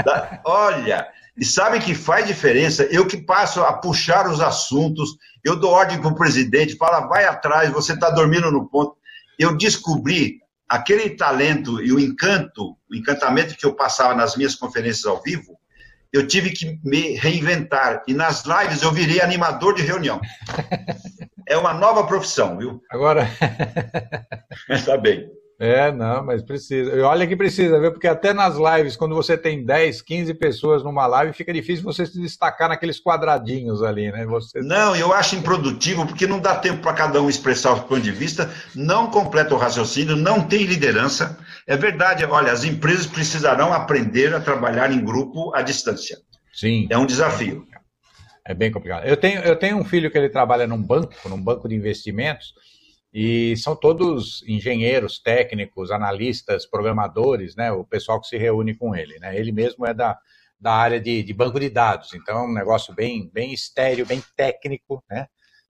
Da, 0.06 0.42
olha, 0.46 1.08
e 1.38 1.46
sabe 1.46 1.80
que 1.80 1.94
faz 1.94 2.26
diferença? 2.26 2.84
Eu 2.90 3.06
que 3.06 3.18
passo 3.18 3.62
a 3.62 3.74
puxar 3.74 4.28
os 4.28 4.42
assuntos, 4.42 5.18
eu 5.48 5.56
dou 5.56 5.72
ordem 5.72 6.00
para 6.00 6.10
o 6.10 6.16
presidente, 6.16 6.76
fala, 6.76 7.08
vai 7.08 7.26
atrás, 7.26 7.72
você 7.72 7.94
está 7.94 8.10
dormindo 8.10 8.52
no 8.52 8.68
ponto. 8.68 8.98
Eu 9.40 9.56
descobri 9.56 10.42
aquele 10.68 11.12
talento 11.12 11.82
e 11.82 11.94
o 11.94 12.00
encanto, 12.00 12.78
o 12.92 12.96
encantamento 12.96 13.56
que 13.56 13.66
eu 13.66 13.74
passava 13.74 14.14
nas 14.14 14.36
minhas 14.36 14.56
conferências 14.56 15.06
ao 15.06 15.22
vivo, 15.22 15.58
eu 16.12 16.28
tive 16.28 16.52
que 16.52 16.78
me 16.84 17.16
reinventar. 17.16 18.04
E 18.08 18.14
nas 18.14 18.44
lives 18.44 18.82
eu 18.82 18.92
virei 18.92 19.22
animador 19.22 19.74
de 19.74 19.82
reunião. 19.82 20.20
É 21.50 21.56
uma 21.56 21.74
nova 21.74 22.06
profissão, 22.06 22.58
viu? 22.58 22.84
Agora. 22.92 23.30
Está 24.70 24.98
bem. 25.00 25.32
É, 25.60 25.92
não, 25.92 26.24
mas 26.24 26.44
precisa. 26.44 26.96
E 26.96 27.02
olha 27.02 27.26
que 27.26 27.36
precisa, 27.36 27.80
viu? 27.80 27.92
Porque 27.92 28.08
até 28.08 28.32
nas 28.32 28.56
lives, 28.58 28.96
quando 28.96 29.16
você 29.16 29.36
tem 29.36 29.66
10, 29.66 30.04
15 30.04 30.34
pessoas 30.36 30.84
numa 30.84 31.08
live, 31.08 31.34
fica 31.34 31.52
difícil 31.52 31.84
você 31.84 32.06
se 32.06 32.22
destacar 32.22 32.70
naqueles 32.70 33.02
quadradinhos 33.02 33.82
ali, 33.82 34.12
né? 34.12 34.24
Você... 34.28 34.62
Não, 34.62 34.96
eu 34.96 35.12
acho 35.12 35.36
improdutivo, 35.36 36.06
porque 36.06 36.28
não 36.28 36.40
dá 36.40 36.56
tempo 36.56 36.84
para 36.84 36.94
cada 36.94 37.20
um 37.20 37.28
expressar 37.28 37.74
o 37.74 37.82
ponto 37.82 38.02
de 38.02 38.12
vista, 38.12 38.52
não 38.76 39.10
completa 39.10 39.56
o 39.56 39.58
raciocínio, 39.58 40.16
não 40.16 40.44
tem 40.44 40.64
liderança. 40.64 41.40
É 41.66 41.76
verdade, 41.76 42.24
olha, 42.24 42.52
as 42.52 42.64
empresas 42.64 43.08
precisarão 43.08 43.74
aprender 43.74 44.36
a 44.36 44.40
trabalhar 44.40 44.92
em 44.92 45.04
grupo 45.04 45.56
à 45.56 45.64
distância. 45.64 46.20
Sim. 46.54 46.88
É 46.92 46.98
um 46.98 47.06
desafio. 47.06 47.66
É 48.46 48.54
bem 48.54 48.72
complicado. 48.72 49.06
Eu 49.06 49.18
tenho, 49.18 49.42
eu 49.42 49.56
tenho 49.56 49.78
um 49.78 49.84
filho 49.84 50.12
que 50.12 50.18
ele 50.18 50.30
trabalha 50.30 50.68
num 50.68 50.82
banco, 50.82 51.14
num 51.28 51.42
banco 51.42 51.68
de 51.68 51.76
investimentos, 51.76 52.54
e 53.14 53.56
são 53.58 53.76
todos 53.76 54.44
engenheiros, 54.48 55.20
técnicos, 55.20 55.92
analistas, 55.92 56.66
programadores, 56.66 57.56
né? 57.56 57.72
O 57.72 57.84
pessoal 57.84 58.20
que 58.20 58.28
se 58.28 58.38
reúne 58.38 58.76
com 58.76 58.96
ele, 58.96 59.18
né? 59.20 59.38
Ele 59.38 59.52
mesmo 59.52 59.86
é 59.86 59.94
da, 59.94 60.18
da 60.60 60.74
área 60.74 61.00
de, 61.00 61.24
de 61.24 61.34
banco 61.34 61.60
de 61.60 61.70
dados, 61.70 62.14
então 62.14 62.40
é 62.40 62.44
um 62.44 62.54
negócio 62.54 62.94
bem, 62.94 63.30
bem 63.34 63.54
estéreo, 63.54 64.06
bem 64.06 64.22
técnico, 64.36 65.04
né? 65.10 65.28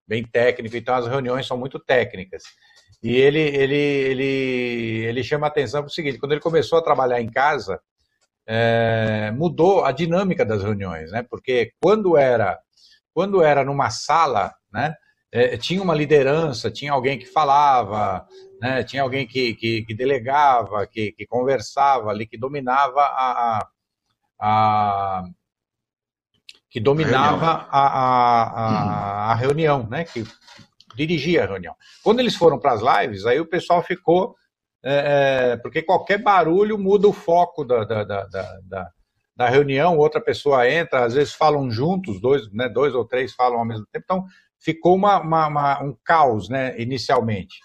Bem 0.08 0.24
técnico, 0.24 0.76
então 0.76 0.96
as 0.96 1.08
reuniões 1.08 1.46
são 1.46 1.58
muito 1.58 1.80
técnicas. 1.80 2.44
E 3.04 3.16
ele, 3.16 3.40
ele, 3.40 3.76
ele, 3.76 5.06
ele 5.06 5.24
chama 5.24 5.48
a 5.48 5.50
atenção 5.50 5.82
para 5.82 5.90
o 5.90 5.94
seguinte: 5.94 6.18
quando 6.18 6.32
ele 6.32 6.42
começou 6.42 6.80
a 6.80 6.84
trabalhar 6.84 7.22
em 7.22 7.30
casa, 7.30 7.80
é, 8.48 9.32
mudou 9.32 9.84
a 9.84 9.92
dinâmica 9.92 10.46
das 10.46 10.64
reuniões, 10.64 11.12
né? 11.12 11.24
Porque 11.30 11.74
quando 11.82 12.18
era, 12.18 12.58
quando 13.14 13.44
era 13.44 13.64
numa 13.64 13.90
sala, 13.90 14.54
né? 14.72 14.96
É, 15.32 15.58
tinha 15.58 15.82
uma 15.82 15.94
liderança, 15.94 16.72
tinha 16.72 16.92
alguém 16.92 17.20
que 17.20 17.26
falava, 17.26 18.26
né, 18.62 18.84
tinha 18.84 19.02
alguém 19.02 19.28
que, 19.28 19.54
que, 19.56 19.84
que 19.84 19.94
delegava, 19.94 20.88
que, 20.88 21.12
que, 21.12 21.26
conversava 21.26 22.10
ali, 22.10 22.26
que 22.26 22.38
dominava 22.38 23.02
a, 23.02 23.60
a, 23.60 23.68
a 24.40 25.24
que 26.70 26.80
dominava 26.80 27.68
a, 27.72 27.88
a, 27.88 29.32
a, 29.32 29.36
reunião, 29.36 29.88
né, 29.90 30.04
que 30.04 30.24
dirigia 30.96 31.44
a 31.44 31.48
reunião. 31.48 31.76
Quando 32.04 32.20
eles 32.20 32.36
foram 32.36 32.60
para 32.60 32.74
as 32.74 32.82
lives, 32.82 33.26
aí 33.26 33.40
o 33.40 33.50
pessoal 33.50 33.82
ficou, 33.82 34.36
é, 34.84 35.54
é, 35.54 35.58
porque 35.58 35.82
qualquer 35.82 36.22
barulho 36.22 36.78
muda 36.78 37.08
o 37.08 37.14
foco 37.14 37.64
da, 37.64 37.84
da, 37.84 38.04
da, 38.04 38.24
da, 38.64 38.92
da 39.36 39.50
reunião, 39.50 39.98
outra 39.98 40.20
pessoa 40.20 40.70
entra, 40.70 41.06
às 41.06 41.14
vezes 41.14 41.34
falam 41.34 41.70
juntos, 41.70 42.20
dois, 42.20 42.52
né, 42.52 42.68
dois 42.68 42.94
ou 42.94 43.06
três 43.06 43.34
falam 43.34 43.60
ao 43.60 43.66
mesmo 43.66 43.86
tempo, 43.92 44.04
então 44.06 44.26
ficou 44.60 44.96
uma, 44.96 45.20
uma, 45.20 45.48
uma, 45.48 45.84
um 45.84 45.96
caos, 46.04 46.50
né, 46.50 46.80
inicialmente. 46.80 47.56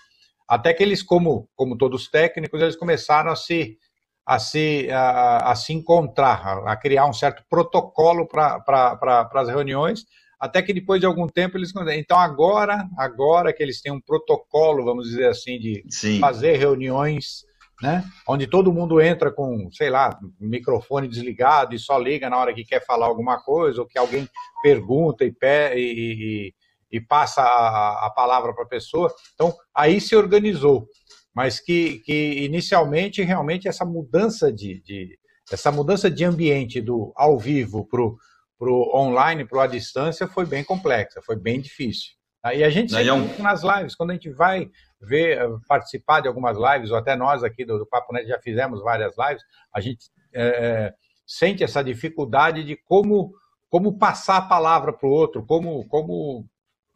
Até 0.49 0.75
que 0.75 0.83
eles, 0.83 1.03
como, 1.03 1.49
como 1.57 1.77
todos 1.77 2.11
técnicos, 2.11 2.61
eles 2.61 2.77
começaram 2.77 3.31
a 3.31 3.37
se, 3.37 3.79
a 4.27 4.39
se, 4.39 4.89
a, 4.91 5.51
a 5.51 5.55
se 5.55 5.73
encontrar, 5.73 6.47
a, 6.47 6.73
a, 6.73 6.77
criar 6.77 7.07
um 7.07 7.13
certo 7.13 7.43
protocolo 7.49 8.27
para 8.27 8.61
pra, 8.61 9.31
as 9.35 9.49
reuniões, 9.49 10.05
até 10.39 10.61
que 10.61 10.73
depois 10.73 11.01
de 11.01 11.07
algum 11.07 11.27
tempo 11.27 11.57
eles. 11.57 11.73
Então, 11.95 12.19
agora, 12.19 12.87
agora 12.99 13.53
que 13.53 13.63
eles 13.63 13.81
têm 13.81 13.93
um 13.93 14.01
protocolo, 14.01 14.85
vamos 14.85 15.09
dizer 15.09 15.29
assim, 15.29 15.59
de 15.59 15.85
Sim. 15.89 16.19
fazer 16.19 16.57
reuniões. 16.57 17.51
Né? 17.81 18.05
Onde 18.29 18.47
todo 18.47 18.73
mundo 18.73 19.01
entra 19.01 19.33
com, 19.33 19.69
sei 19.73 19.91
lá, 19.91 20.17
microfone 20.39 21.09
desligado 21.09 21.75
e 21.75 21.81
só 21.81 21.99
liga 21.99 22.31
na 22.31 22.39
hora 22.39 22.55
que 22.55 22.63
quer 22.65 22.85
falar 22.85 23.07
alguma 23.07 23.43
coisa, 23.43 23.81
ou 23.81 23.87
que 23.89 23.99
alguém 23.99 24.29
pergunta 24.63 25.25
e, 25.25 25.35
e, 25.75 25.81
e 25.81 26.55
passa 27.01 27.43
a, 27.43 28.07
a 28.07 28.11
palavra 28.11 28.55
para 28.55 28.65
a 28.65 28.69
pessoa. 28.69 29.13
Então, 29.35 29.55
aí 29.75 30.01
se 30.01 30.15
organizou. 30.17 30.87
Mas 31.35 31.59
que, 31.61 32.01
que 32.01 32.45
inicialmente, 32.45 33.23
realmente, 33.23 33.67
essa 33.67 33.85
mudança 33.85 34.53
de, 34.53 34.83
de 34.83 35.19
essa 35.51 35.73
mudança 35.73 36.11
de 36.11 36.25
ambiente 36.25 36.81
do 36.81 37.13
ao 37.17 37.39
vivo 37.39 37.87
para 37.89 38.03
o 38.03 38.97
online, 38.97 39.47
para 39.47 39.65
a 39.65 39.67
distância, 39.67 40.27
foi 40.27 40.45
bem 40.45 40.63
complexa, 40.63 41.23
foi 41.25 41.37
bem 41.37 41.61
difícil. 41.61 42.13
E 42.55 42.63
a 42.63 42.69
gente 42.69 42.91
sempre 42.91 43.09
é 43.09 43.13
um... 43.15 43.39
nas 43.39 43.63
lives, 43.63 43.95
quando 43.95 44.11
a 44.11 44.15
gente 44.15 44.31
vai 44.31 44.69
ver, 45.01 45.41
participar 45.69 46.21
de 46.21 46.29
algumas 46.29 46.57
lives, 46.59 46.91
ou 46.91 46.97
até 46.97 47.17
nós 47.17 47.43
aqui 47.43 47.65
do, 47.65 47.79
do 47.79 47.87
Papo 47.87 48.13
Net 48.13 48.27
já 48.27 48.39
fizemos 48.41 48.83
várias 48.83 49.15
lives, 49.17 49.43
a 49.73 49.81
gente 49.81 50.11
é 50.35 50.93
sente 51.33 51.65
essa 51.65 51.83
dificuldade 51.83 52.65
de 52.65 52.77
como, 52.77 53.33
como 53.71 53.99
passar 53.99 54.37
a 54.37 54.43
palavra 54.43 54.93
para 54.93 55.09
o 55.09 55.13
outro, 55.13 55.45
como, 55.47 55.87
como 55.89 56.47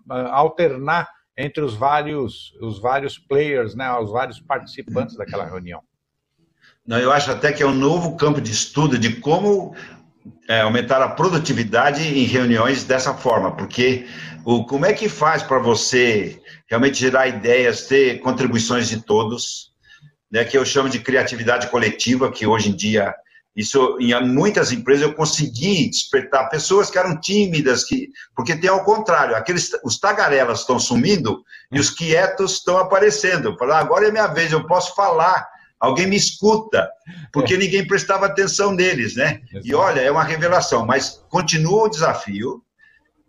alternar 0.08 1.08
entre 1.36 1.62
os 1.62 1.75
vários, 1.75 2.52
os 2.60 2.80
vários 2.80 3.18
players, 3.18 3.75
né, 3.75 3.92
os 3.98 4.10
vários 4.10 4.40
participantes 4.40 5.16
daquela 5.16 5.44
reunião. 5.44 5.82
Não, 6.86 6.98
eu 6.98 7.12
acho 7.12 7.30
até 7.30 7.52
que 7.52 7.62
é 7.62 7.66
um 7.66 7.75
novo 7.75 8.16
campo 8.16 8.40
de 8.40 8.52
estudo 8.52 8.98
de 8.98 9.16
como 9.16 9.75
é, 10.48 10.60
aumentar 10.60 11.02
a 11.02 11.08
produtividade 11.08 12.02
em 12.02 12.25
reuniões 12.25 12.84
dessa 12.84 13.12
forma, 13.12 13.54
porque 13.54 14.06
o, 14.44 14.64
como 14.64 14.86
é 14.86 14.92
que 14.92 15.08
faz 15.08 15.42
para 15.42 15.58
você 15.58 16.40
realmente 16.68 16.98
gerar 16.98 17.26
ideias, 17.26 17.86
ter 17.86 18.20
contribuições 18.20 18.88
de 18.88 19.02
todos, 19.02 19.72
né, 20.30 20.44
que 20.44 20.56
eu 20.56 20.64
chamo 20.64 20.88
de 20.88 21.00
criatividade 21.00 21.68
coletiva, 21.68 22.30
que 22.30 22.46
hoje 22.46 22.70
em 22.70 22.75
dia, 22.75 23.14
isso 23.56 23.96
em 23.98 24.12
muitas 24.28 24.70
empresas 24.70 25.02
eu 25.02 25.14
consegui 25.14 25.88
despertar 25.88 26.50
pessoas 26.50 26.90
que 26.90 26.98
eram 26.98 27.18
tímidas, 27.18 27.84
que, 27.84 28.10
porque 28.34 28.54
tem 28.54 28.68
ao 28.68 28.84
contrário, 28.84 29.34
aqueles, 29.34 29.70
os 29.82 29.98
tagarelas 29.98 30.60
estão 30.60 30.78
sumindo 30.78 31.42
e 31.72 31.80
os 31.80 31.88
quietos 31.88 32.54
estão 32.54 32.76
aparecendo. 32.76 33.56
Falar, 33.56 33.78
agora 33.78 34.06
é 34.06 34.12
minha 34.12 34.26
vez, 34.26 34.52
eu 34.52 34.66
posso 34.66 34.94
falar 34.94 35.48
alguém 35.80 36.06
me 36.06 36.16
escuta, 36.16 36.88
porque 37.32 37.54
é. 37.54 37.56
ninguém 37.56 37.86
prestava 37.86 38.26
atenção 38.26 38.72
neles, 38.72 39.16
né? 39.16 39.40
Exato. 39.50 39.66
E 39.66 39.75
olha, 39.75 40.00
é 40.00 40.10
uma 40.10 40.25
revelação, 40.25 40.84
mas 40.84 41.25
continua 41.28 41.84
o 41.84 41.88
desafio 41.88 42.62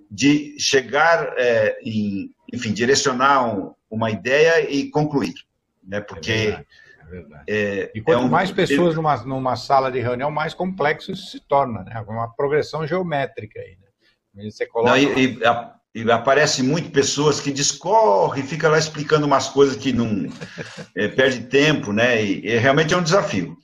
de 0.09 0.55
chegar, 0.59 1.33
é, 1.37 1.77
em, 1.83 2.31
enfim, 2.51 2.73
direcionar 2.73 3.45
um, 3.45 3.73
uma 3.89 4.11
ideia 4.11 4.69
e 4.69 4.89
concluir, 4.89 5.33
né? 5.83 6.01
Porque 6.01 6.31
é 6.31 6.65
verdade, 7.09 7.43
é. 7.47 7.79
É, 7.79 7.91
e 7.95 8.01
quanto 8.01 8.21
é 8.21 8.25
um, 8.25 8.29
mais 8.29 8.51
pessoas 8.51 8.95
numa, 8.95 9.15
numa 9.25 9.55
sala 9.55 9.91
de 9.91 9.99
reunião, 9.99 10.29
mais 10.29 10.53
complexo 10.53 11.11
isso 11.11 11.31
se 11.31 11.39
torna, 11.39 11.83
né? 11.83 12.03
Uma 12.07 12.27
progressão 12.33 12.85
geométrica 12.85 13.59
aí, 13.59 13.77
né? 14.35 14.49
Você 14.49 14.65
coloca... 14.65 14.91
Não, 14.91 14.97
e, 14.97 15.39
e 15.39 15.45
a, 15.45 15.77
e 15.97 16.11
aparece 16.11 16.61
muito 16.61 16.91
pessoas 16.91 17.39
que 17.39 17.51
discorrem, 17.51 18.43
fica 18.43 18.69
lá 18.69 18.77
explicando 18.77 19.25
umas 19.25 19.49
coisas 19.49 19.75
que 19.75 19.91
não 19.91 20.31
é, 20.95 21.07
perde 21.07 21.45
tempo, 21.45 21.91
né? 21.91 22.23
E, 22.23 22.45
e, 22.45 22.57
realmente 22.57 22.93
é 22.93 22.97
um 22.97 23.03
desafio. 23.03 23.57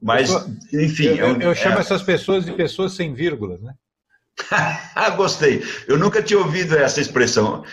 Mas, 0.00 0.30
enfim. 0.72 1.06
Eu, 1.06 1.28
eu, 1.28 1.40
eu 1.40 1.54
chamo 1.54 1.78
é... 1.78 1.80
essas 1.80 2.02
pessoas 2.02 2.44
de 2.44 2.52
pessoas 2.52 2.92
sem 2.92 3.14
vírgulas, 3.14 3.60
né? 3.62 3.72
Gostei. 5.16 5.62
Eu 5.86 5.98
nunca 5.98 6.22
tinha 6.22 6.38
ouvido 6.38 6.76
essa 6.76 7.00
expressão. 7.00 7.64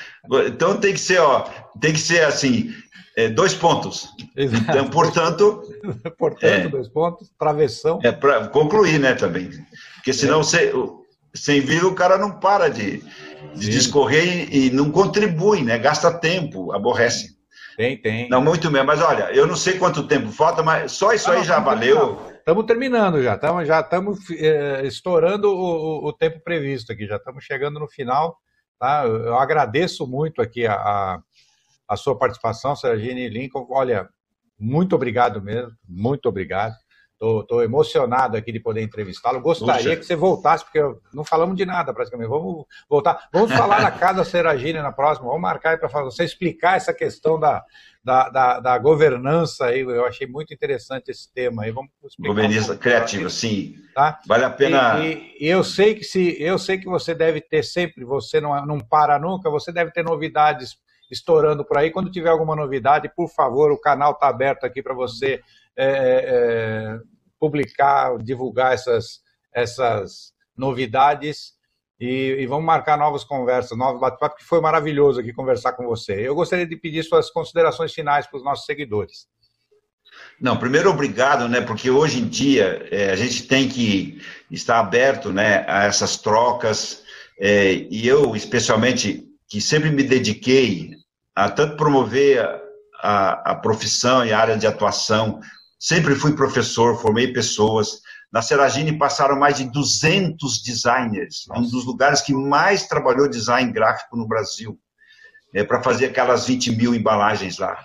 Então 0.48 0.77
tem 0.77 0.93
que 0.93 1.00
ser, 1.00 1.19
ó, 1.19 1.48
tem 1.79 1.93
que 1.93 2.00
ser 2.00 2.24
assim, 2.25 2.74
é, 3.15 3.29
dois 3.29 3.53
pontos. 3.53 4.10
Exato. 4.36 4.63
Então, 4.69 4.89
portanto. 4.89 5.62
portanto, 6.17 6.43
é, 6.43 6.67
dois 6.67 6.88
pontos, 6.88 7.31
travessão. 7.39 8.00
É 8.03 8.12
para 8.12 8.48
concluir, 8.48 9.00
né, 9.00 9.13
também. 9.13 9.50
Porque 9.95 10.12
senão, 10.13 10.41
é. 10.41 10.43
sem, 10.43 10.72
sem 11.34 11.62
vírgula, 11.62 11.91
o 11.91 11.95
cara 11.95 12.17
não 12.17 12.31
para 12.31 12.69
de, 12.69 13.01
de 13.55 13.69
discorrer 13.69 14.53
e, 14.53 14.69
não 14.69 14.91
contribui, 14.91 15.63
né? 15.63 15.77
Gasta 15.77 16.12
tempo, 16.12 16.74
aborrece. 16.74 17.36
Tem, 17.77 17.98
tem. 17.98 18.29
Não, 18.29 18.41
muito 18.41 18.69
mesmo. 18.69 18.88
Mas 18.88 19.01
olha, 19.01 19.31
eu 19.34 19.48
não 19.48 19.55
sei 19.55 19.77
quanto 19.77 20.07
tempo 20.07 20.31
falta, 20.31 20.62
mas 20.62 20.91
só 20.91 21.13
isso 21.13 21.29
ah, 21.29 21.36
aí 21.36 21.43
já 21.43 21.60
valeu. 21.60 22.35
Estamos 22.47 22.67
terminando 22.67 23.23
já, 23.23 23.33
estamos 23.33 23.67
já 23.67 23.79
estamos 23.79 24.29
é, 24.29 24.85
estourando 24.85 25.49
o, 25.49 26.05
o, 26.05 26.13
tempo 26.13 26.39
previsto 26.41 26.91
aqui, 26.91 27.07
já 27.07 27.15
estamos 27.15 27.43
chegando 27.43 27.79
no 27.79 27.87
final. 27.87 28.37
Tá? 28.79 29.03
Eu 29.03 29.35
agradeço 29.35 30.05
muito 30.05 30.43
aqui 30.43 30.67
a, 30.67 30.75
a, 30.75 31.23
a 31.87 31.97
sua 31.97 32.15
participação, 32.15 32.75
Sergine 32.75 33.29
Lincoln. 33.29 33.65
Olha, 33.71 34.07
muito 34.59 34.95
obrigado 34.95 35.41
mesmo, 35.41 35.75
muito 35.89 36.29
obrigado. 36.29 36.75
Estou 37.15 37.63
emocionado 37.63 38.36
aqui 38.36 38.51
de 38.51 38.60
poder 38.60 38.81
entrevistá-lo. 38.81 39.39
Gostaria 39.39 39.95
que 39.95 40.05
você 40.05 40.17
voltasse, 40.17 40.65
porque 40.65 40.81
não 41.13 41.24
falamos 41.24 41.55
de 41.55 41.65
nada 41.65 41.93
praticamente. 41.93 42.29
Vamos 42.29 42.65
voltar. 42.89 43.29
Vamos 43.31 43.51
falar 43.55 43.81
da 43.81 43.91
Casa 43.91 44.25
Seragina 44.25 44.84
na 44.84 44.91
próxima. 44.91 45.27
Vamos 45.27 45.41
marcar 45.41 45.72
aí 45.72 45.77
para 45.77 45.88
você 46.03 46.25
explicar 46.25 46.75
essa 46.75 46.93
questão 46.93 47.39
da, 47.39 47.63
da, 48.03 48.29
da, 48.29 48.60
da, 48.60 48.77
governança 48.77 49.67
aí. 49.67 49.79
Eu 49.79 50.05
achei 50.05 50.27
muito 50.27 50.53
interessante 50.53 51.10
esse 51.10 51.31
tema 51.34 51.63
aí. 51.63 51.72
Vamos 51.72 51.89
Governança 52.19 52.74
um 52.74 52.77
criativa, 52.77 53.29
sim. 53.29 53.75
Tá? 53.93 54.19
Vale 54.27 54.43
a 54.43 54.50
pena. 54.50 55.05
E, 55.05 55.38
e, 55.39 55.48
eu 55.48 55.63
sei 55.63 55.95
que 55.95 56.03
se 56.03 56.36
eu 56.38 56.60
sei 56.60 56.77
que 56.77 56.86
você 56.86 57.15
deve 57.15 57.39
ter 57.39 57.63
sempre, 57.63 58.03
você 58.03 58.41
não, 58.41 58.65
não 58.65 58.78
para 58.78 59.17
nunca, 59.17 59.49
você 59.49 59.71
deve 59.71 59.89
ter 59.91 60.04
novidades 60.04 60.75
estourando 61.10 61.63
por 61.63 61.78
aí. 61.78 61.91
Quando 61.91 62.12
tiver 62.12 62.30
alguma 62.30 62.56
novidade, 62.56 63.10
por 63.15 63.30
favor, 63.30 63.71
o 63.71 63.80
canal 63.80 64.12
está 64.12 64.28
aberto 64.28 64.65
aqui 64.65 64.84
para 64.84 64.93
você 64.93 65.41
é, 65.77 65.88
é, 65.88 66.99
publicar, 67.39 68.17
divulgar 68.19 68.73
essas, 68.73 69.19
essas 69.53 70.33
novidades 70.57 71.55
e, 71.99 72.38
e, 72.39 72.45
vamos 72.45 72.65
marcar 72.65 72.97
novas 72.97 73.23
conversas, 73.23 73.77
novos 73.77 74.01
bate-papo, 74.01 74.35
que 74.35 74.43
foi 74.43 74.59
maravilhoso 74.59 75.21
aqui 75.21 75.31
conversar 75.31 75.73
com 75.73 75.85
você. 75.85 76.27
Eu 76.27 76.35
gostaria 76.35 76.67
de 76.67 76.75
pedir 76.75 77.03
suas 77.03 77.29
considerações 77.29 77.93
finais 77.93 78.27
para 78.27 78.38
os 78.38 78.43
nossos 78.43 78.65
seguidores. 78.65 79.27
Não, 80.39 80.57
primeiro 80.57 80.89
obrigado, 80.89 81.47
né? 81.47 81.61
Porque 81.61 81.89
hoje 81.89 82.19
em 82.19 82.27
dia 82.27 82.85
é, 82.91 83.11
a 83.11 83.15
gente 83.15 83.47
tem 83.47 83.69
que 83.69 84.21
estar 84.51 84.79
aberto, 84.79 85.31
né, 85.31 85.65
a 85.67 85.85
essas 85.85 86.17
trocas. 86.17 87.03
É, 87.39 87.73
e 87.73 88.05
eu, 88.07 88.35
especialmente, 88.35 89.25
que 89.47 89.61
sempre 89.61 89.89
me 89.89 90.03
dediquei 90.03 90.91
a 91.33 91.49
tanto 91.49 91.77
promover 91.77 92.41
a, 92.41 92.61
a, 93.01 93.51
a 93.51 93.55
profissão 93.55 94.25
e 94.25 94.33
a 94.33 94.39
área 94.39 94.57
de 94.57 94.67
atuação 94.67 95.39
Sempre 95.79 96.15
fui 96.15 96.33
professor, 96.33 96.99
formei 96.99 97.31
pessoas. 97.33 98.01
Na 98.31 98.41
Seragine 98.41 98.97
passaram 98.97 99.39
mais 99.39 99.57
de 99.57 99.65
200 99.71 100.61
designers, 100.61 101.45
Nossa. 101.47 101.61
um 101.61 101.69
dos 101.69 101.85
lugares 101.85 102.21
que 102.21 102.33
mais 102.33 102.88
trabalhou 102.88 103.29
design 103.29 103.71
gráfico 103.71 104.17
no 104.17 104.27
Brasil, 104.27 104.77
é, 105.53 105.63
para 105.63 105.81
fazer 105.81 106.07
aquelas 106.07 106.45
20 106.45 106.75
mil 106.75 106.93
embalagens 106.93 107.57
lá. 107.57 107.81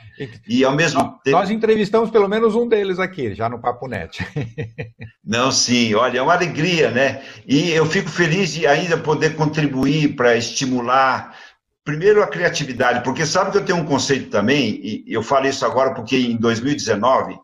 E 0.49 0.65
ao 0.65 0.75
mesmo 0.75 1.01
nós, 1.01 1.23
tempo. 1.23 1.37
Nós 1.37 1.51
entrevistamos 1.51 2.11
pelo 2.11 2.29
menos 2.29 2.57
um 2.57 2.67
deles 2.67 2.99
aqui, 2.99 3.33
já 3.33 3.49
no 3.49 3.61
Papo 3.61 3.87
Net. 3.87 4.27
Não, 5.25 5.53
sim, 5.53 5.95
olha, 5.95 6.19
é 6.19 6.23
uma 6.23 6.35
alegria, 6.35 6.91
né? 6.91 7.23
E 7.47 7.71
eu 7.71 7.87
fico 7.87 8.09
feliz 8.09 8.53
de 8.53 8.67
ainda 8.67 8.99
poder 8.99 9.37
contribuir 9.37 10.17
para 10.17 10.37
estimular 10.37 11.37
primeiro 11.85 12.23
a 12.23 12.27
criatividade, 12.27 13.05
porque 13.05 13.25
sabe 13.25 13.53
que 13.53 13.59
eu 13.59 13.65
tenho 13.65 13.79
um 13.79 13.87
conceito 13.87 14.31
também, 14.31 14.81
e 14.83 15.05
eu 15.07 15.23
falo 15.23 15.47
isso 15.47 15.65
agora 15.65 15.95
porque 15.95 16.17
em 16.17 16.37
2019 16.37 17.39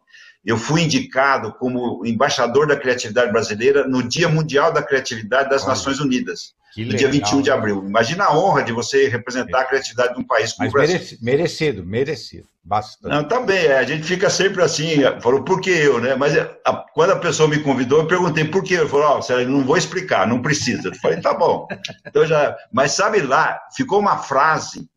eu 0.47 0.57
fui 0.57 0.83
indicado 0.83 1.53
como 1.55 2.07
embaixador 2.07 2.69
da 2.69 2.77
criatividade 2.77 3.33
brasileira 3.33 3.87
no 3.87 4.01
Dia 4.01 4.29
Mundial 4.29 4.73
da 4.73 4.81
Criatividade 4.81 5.51
das 5.51 5.63
Olha, 5.63 5.71
Nações 5.71 5.99
Unidas, 5.99 6.55
no 6.77 6.85
legal, 6.85 6.99
dia 6.99 7.11
21 7.11 7.43
de 7.43 7.51
abril. 7.51 7.85
Imagina 7.85 8.27
a 8.27 8.39
honra 8.39 8.63
de 8.63 8.71
você 8.71 9.09
representar 9.09 9.63
a 9.63 9.65
criatividade 9.65 10.15
de 10.15 10.21
um 10.21 10.25
país 10.25 10.53
como 10.53 10.69
o 10.69 10.73
Brasil. 10.73 11.01
Merecido, 11.21 11.85
merecido, 11.85 12.47
bastante. 12.63 13.13
Não, 13.13 13.25
também, 13.25 13.67
é, 13.67 13.79
a 13.79 13.83
gente 13.83 14.05
fica 14.05 14.31
sempre 14.31 14.63
assim, 14.63 14.99
falou, 15.21 15.43
por 15.43 15.61
que 15.61 15.71
eu, 15.71 16.01
né? 16.01 16.15
Mas 16.15 16.39
a, 16.39 16.85
quando 16.95 17.11
a 17.11 17.19
pessoa 17.19 17.49
me 17.49 17.59
convidou, 17.59 18.03
eu 18.03 18.07
perguntei 18.07 18.45
por 18.45 18.63
que. 18.63 18.75
Ele 18.75 18.89
falou, 18.89 19.21
oh, 19.21 19.45
não 19.49 19.65
vou 19.65 19.77
explicar, 19.77 20.29
não 20.29 20.41
precisa. 20.41 20.91
Eu 20.91 20.95
falei, 20.95 21.21
tá 21.21 21.35
bom. 21.35 21.67
Então 22.07 22.25
já, 22.25 22.57
mas 22.73 22.93
sabe 22.93 23.21
lá, 23.21 23.59
ficou 23.75 23.99
uma 23.99 24.19
frase 24.19 24.89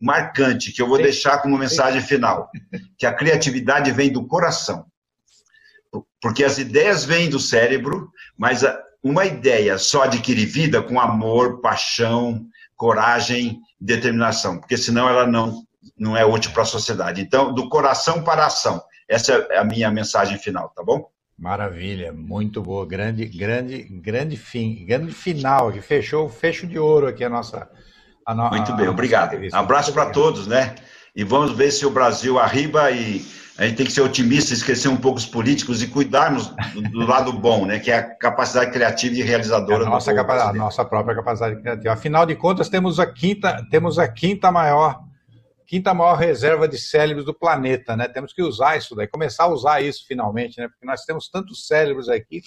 marcante 0.00 0.72
que 0.72 0.80
eu 0.80 0.88
vou 0.88 0.98
deixar 0.98 1.38
como 1.38 1.58
mensagem 1.58 2.00
final, 2.00 2.50
que 2.96 3.06
a 3.06 3.12
criatividade 3.12 3.90
vem 3.92 4.12
do 4.12 4.26
coração. 4.26 4.86
Porque 6.20 6.44
as 6.44 6.58
ideias 6.58 7.04
vêm 7.04 7.30
do 7.30 7.40
cérebro, 7.40 8.10
mas 8.36 8.64
uma 9.02 9.24
ideia 9.24 9.78
só 9.78 10.02
adquire 10.02 10.44
vida 10.44 10.82
com 10.82 11.00
amor, 11.00 11.60
paixão, 11.60 12.46
coragem, 12.76 13.60
determinação, 13.80 14.58
porque 14.58 14.76
senão 14.76 15.08
ela 15.08 15.26
não 15.26 15.66
não 15.96 16.16
é 16.16 16.24
útil 16.24 16.52
para 16.52 16.62
a 16.62 16.66
sociedade. 16.66 17.20
Então, 17.20 17.52
do 17.52 17.68
coração 17.68 18.22
para 18.22 18.42
a 18.42 18.46
ação. 18.46 18.82
Essa 19.08 19.32
é 19.50 19.58
a 19.58 19.64
minha 19.64 19.90
mensagem 19.90 20.38
final, 20.38 20.68
tá 20.70 20.82
bom? 20.82 21.10
Maravilha, 21.36 22.12
muito 22.12 22.60
boa, 22.60 22.84
grande, 22.84 23.24
grande, 23.24 23.82
grande 23.84 24.36
fim, 24.36 24.84
grande 24.84 25.12
final, 25.12 25.72
que 25.72 25.80
fechou 25.80 26.26
o 26.26 26.28
fecho 26.28 26.66
de 26.66 26.78
ouro 26.78 27.06
aqui 27.06 27.22
a 27.22 27.28
nossa 27.28 27.70
no... 28.34 28.50
Muito 28.50 28.72
bem, 28.74 28.88
obrigado. 28.88 29.38
Abraço 29.52 29.92
para 29.92 30.10
todos, 30.10 30.46
né? 30.46 30.74
E 31.14 31.24
vamos 31.24 31.52
ver 31.52 31.70
se 31.70 31.84
o 31.84 31.90
Brasil 31.90 32.38
arriba 32.38 32.90
e 32.90 33.24
a 33.58 33.66
gente 33.66 33.76
tem 33.76 33.86
que 33.86 33.92
ser 33.92 34.02
otimista, 34.02 34.54
esquecer 34.54 34.88
um 34.88 34.96
pouco 34.96 35.18
os 35.18 35.26
políticos 35.26 35.82
e 35.82 35.88
cuidarmos 35.88 36.46
do, 36.72 36.80
do 36.80 37.06
lado 37.06 37.32
bom, 37.32 37.66
né? 37.66 37.80
Que 37.80 37.90
é 37.90 37.98
a 37.98 38.02
capacidade 38.02 38.70
criativa 38.70 39.16
e 39.16 39.22
realizadora. 39.22 39.82
É 39.82 39.86
a 39.86 39.90
nossa, 39.90 40.12
a 40.12 40.52
nossa 40.52 40.84
própria 40.84 41.16
capacidade 41.16 41.60
criativa. 41.60 41.92
Afinal 41.92 42.24
de 42.24 42.36
contas, 42.36 42.68
temos 42.68 43.00
a 43.00 43.06
quinta, 43.06 43.66
temos 43.68 43.98
a 43.98 44.06
quinta 44.06 44.52
maior, 44.52 45.00
quinta 45.66 45.92
maior 45.92 46.14
reserva 46.14 46.68
de 46.68 46.78
cérebros 46.78 47.24
do 47.26 47.34
planeta, 47.34 47.96
né? 47.96 48.06
Temos 48.06 48.32
que 48.32 48.42
usar 48.42 48.76
isso 48.76 48.94
daí, 48.94 49.08
começar 49.08 49.44
a 49.44 49.48
usar 49.48 49.82
isso 49.82 50.04
finalmente, 50.06 50.60
né? 50.60 50.68
Porque 50.68 50.86
nós 50.86 51.04
temos 51.04 51.28
tantos 51.28 51.66
cérebros 51.66 52.08
aqui 52.08 52.40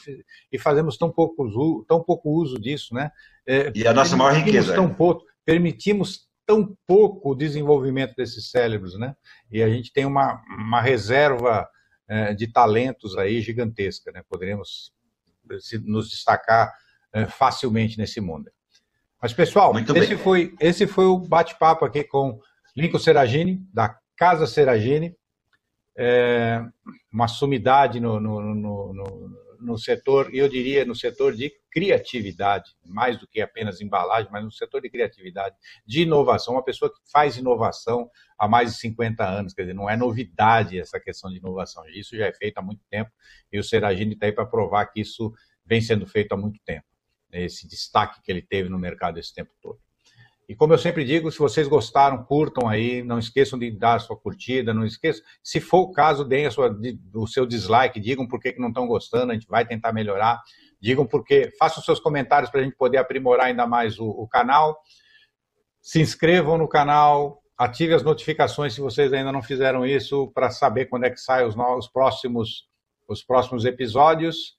e 0.49 0.57
fazemos 0.57 0.97
tão 0.97 1.11
pouco 1.11 1.43
uso, 1.43 1.85
tão 1.89 2.01
pouco 2.01 2.29
uso 2.29 2.57
disso, 2.57 2.93
né? 2.93 3.11
É, 3.45 3.69
e 3.75 3.85
a 3.85 3.93
nossa 3.93 4.15
maior 4.15 4.33
riqueza. 4.33 4.73
Tão 4.73 4.87
pouco 4.87 5.25
permitimos 5.51 6.29
tão 6.45 6.77
pouco 6.87 7.31
o 7.31 7.35
desenvolvimento 7.35 8.15
desses 8.15 8.49
cérebros, 8.49 8.97
né? 8.97 9.13
E 9.51 9.61
a 9.61 9.67
gente 9.67 9.91
tem 9.91 10.05
uma, 10.05 10.41
uma 10.57 10.81
reserva 10.81 11.67
é, 12.07 12.33
de 12.33 12.47
talentos 12.47 13.17
aí 13.17 13.41
gigantesca, 13.41 14.13
né? 14.13 14.23
Poderíamos 14.29 14.93
nos 15.83 16.09
destacar 16.09 16.73
é, 17.11 17.25
facilmente 17.25 17.97
nesse 17.97 18.21
mundo. 18.21 18.49
Mas, 19.21 19.33
pessoal, 19.33 19.73
esse 19.77 20.15
foi, 20.15 20.55
esse 20.57 20.87
foi 20.87 21.03
o 21.03 21.17
bate-papo 21.17 21.83
aqui 21.83 22.05
com 22.05 22.39
Lincoln 22.73 22.99
Seragini, 22.99 23.61
da 23.73 23.99
Casa 24.15 24.47
Seragini, 24.47 25.13
é, 25.97 26.63
uma 27.11 27.27
sumidade 27.27 27.99
no, 27.99 28.21
no, 28.21 28.41
no, 28.55 28.93
no, 28.93 29.29
no 29.61 29.77
setor, 29.77 30.33
eu 30.33 30.49
diria 30.49 30.83
no 30.83 30.95
setor 30.95 31.35
de 31.35 31.51
criatividade, 31.71 32.71
mais 32.83 33.17
do 33.17 33.27
que 33.27 33.39
apenas 33.39 33.79
embalagem, 33.79 34.31
mas 34.31 34.43
no 34.43 34.51
setor 34.51 34.81
de 34.81 34.89
criatividade, 34.89 35.55
de 35.85 36.01
inovação, 36.01 36.55
uma 36.55 36.63
pessoa 36.63 36.91
que 36.91 36.99
faz 37.11 37.37
inovação 37.37 38.09
há 38.37 38.47
mais 38.47 38.71
de 38.71 38.79
50 38.79 39.23
anos, 39.23 39.53
quer 39.53 39.61
dizer, 39.63 39.73
não 39.73 39.89
é 39.89 39.95
novidade 39.95 40.79
essa 40.79 40.99
questão 40.99 41.29
de 41.29 41.37
inovação, 41.37 41.87
isso 41.89 42.17
já 42.17 42.25
é 42.25 42.33
feito 42.33 42.57
há 42.57 42.61
muito 42.61 42.83
tempo, 42.89 43.11
e 43.51 43.59
o 43.59 43.63
Seragini 43.63 44.13
está 44.13 44.25
aí 44.25 44.31
para 44.31 44.45
provar 44.45 44.87
que 44.87 45.01
isso 45.01 45.33
vem 45.65 45.81
sendo 45.81 46.05
feito 46.05 46.33
há 46.33 46.37
muito 46.37 46.59
tempo, 46.65 46.85
esse 47.31 47.67
destaque 47.67 48.21
que 48.21 48.31
ele 48.31 48.41
teve 48.41 48.67
no 48.67 48.79
mercado 48.79 49.19
esse 49.19 49.33
tempo 49.33 49.51
todo. 49.61 49.79
E 50.51 50.55
como 50.55 50.73
eu 50.73 50.77
sempre 50.77 51.05
digo, 51.05 51.31
se 51.31 51.39
vocês 51.39 51.65
gostaram, 51.65 52.25
curtam 52.25 52.67
aí, 52.67 53.01
não 53.01 53.17
esqueçam 53.17 53.57
de 53.57 53.71
dar 53.71 54.01
sua 54.01 54.17
curtida, 54.17 54.73
não 54.73 54.83
esqueçam. 54.83 55.23
Se 55.41 55.61
for 55.61 55.77
o 55.83 55.91
caso, 55.93 56.25
deem 56.25 56.45
a 56.45 56.51
sua, 56.51 56.77
o 57.15 57.25
seu 57.25 57.45
dislike, 57.45 58.01
digam 58.01 58.27
por 58.27 58.37
que, 58.37 58.51
que 58.51 58.59
não 58.59 58.67
estão 58.67 58.85
gostando, 58.85 59.31
a 59.31 59.33
gente 59.33 59.47
vai 59.47 59.65
tentar 59.65 59.93
melhorar. 59.93 60.41
Digam 60.77 61.07
porque, 61.07 61.53
façam 61.57 61.81
seus 61.81 62.01
comentários 62.01 62.51
para 62.51 62.59
a 62.59 62.63
gente 62.65 62.75
poder 62.75 62.97
aprimorar 62.97 63.45
ainda 63.45 63.65
mais 63.65 63.97
o, 63.97 64.05
o 64.05 64.27
canal. 64.27 64.77
Se 65.81 66.01
inscrevam 66.01 66.57
no 66.57 66.67
canal, 66.67 67.41
ative 67.57 67.93
as 67.93 68.03
notificações 68.03 68.73
se 68.73 68.81
vocês 68.81 69.13
ainda 69.13 69.31
não 69.31 69.41
fizeram 69.41 69.85
isso, 69.85 70.29
para 70.33 70.49
saber 70.49 70.87
quando 70.87 71.05
é 71.05 71.09
que 71.09 71.21
saem 71.21 71.47
os, 71.47 71.55
os, 71.55 71.87
próximos, 71.87 72.67
os 73.07 73.23
próximos 73.23 73.63
episódios. 73.63 74.57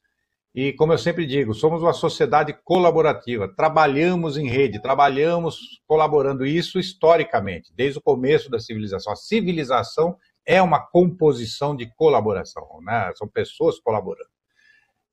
E, 0.55 0.73
como 0.75 0.93
eu 0.93 0.99
sempre 0.99 1.25
digo, 1.25 1.55
somos 1.55 1.83
uma 1.83 1.95
sociedade 1.95 2.55
colaborativa, 2.63 3.49
trabalhamos 3.49 4.37
em 4.37 4.49
rede, 4.49 4.83
trabalhamos 4.83 5.81
colaborando, 5.87 6.45
isso 6.45 6.79
historicamente, 6.79 7.73
desde 7.75 7.99
o 7.99 8.03
começo 8.03 8.51
da 8.51 8.61
civilização. 8.61 9.13
A 9.13 9.17
civilização 9.17 10.17
é 10.45 10.61
uma 10.61 10.79
composição 10.79 11.75
de 11.75 11.87
colaboração, 11.95 12.67
né? 12.83 13.11
são 13.15 13.27
pessoas 13.27 13.79
colaborando. 13.79 14.31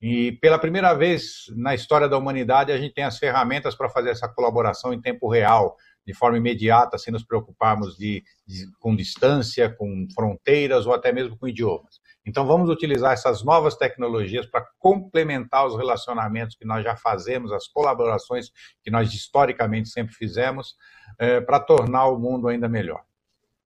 E 0.00 0.32
pela 0.40 0.58
primeira 0.58 0.94
vez 0.94 1.44
na 1.56 1.74
história 1.74 2.08
da 2.08 2.18
humanidade, 2.18 2.72
a 2.72 2.78
gente 2.78 2.94
tem 2.94 3.04
as 3.04 3.18
ferramentas 3.18 3.74
para 3.74 3.88
fazer 3.88 4.10
essa 4.10 4.28
colaboração 4.28 4.92
em 4.92 5.00
tempo 5.00 5.28
real, 5.28 5.76
de 6.10 6.18
forma 6.18 6.36
imediata, 6.36 6.98
sem 6.98 7.12
nos 7.12 7.24
preocuparmos 7.24 7.96
de, 7.96 8.24
de, 8.46 8.68
com 8.80 8.96
distância, 8.96 9.70
com 9.70 10.08
fronteiras 10.12 10.86
ou 10.86 10.92
até 10.92 11.12
mesmo 11.12 11.38
com 11.38 11.46
idiomas. 11.46 12.00
Então, 12.26 12.46
vamos 12.46 12.68
utilizar 12.68 13.12
essas 13.12 13.44
novas 13.44 13.76
tecnologias 13.76 14.44
para 14.44 14.66
complementar 14.78 15.66
os 15.66 15.76
relacionamentos 15.76 16.56
que 16.56 16.66
nós 16.66 16.82
já 16.82 16.96
fazemos, 16.96 17.52
as 17.52 17.68
colaborações 17.68 18.50
que 18.82 18.90
nós 18.90 19.12
historicamente 19.12 19.88
sempre 19.88 20.14
fizemos, 20.14 20.74
é, 21.18 21.40
para 21.40 21.60
tornar 21.60 22.08
o 22.08 22.18
mundo 22.18 22.48
ainda 22.48 22.68
melhor. 22.68 23.02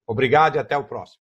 Obrigado 0.05 0.55
e 0.55 0.59
até 0.59 0.77
o 0.77 0.83
próximo. 0.83 1.24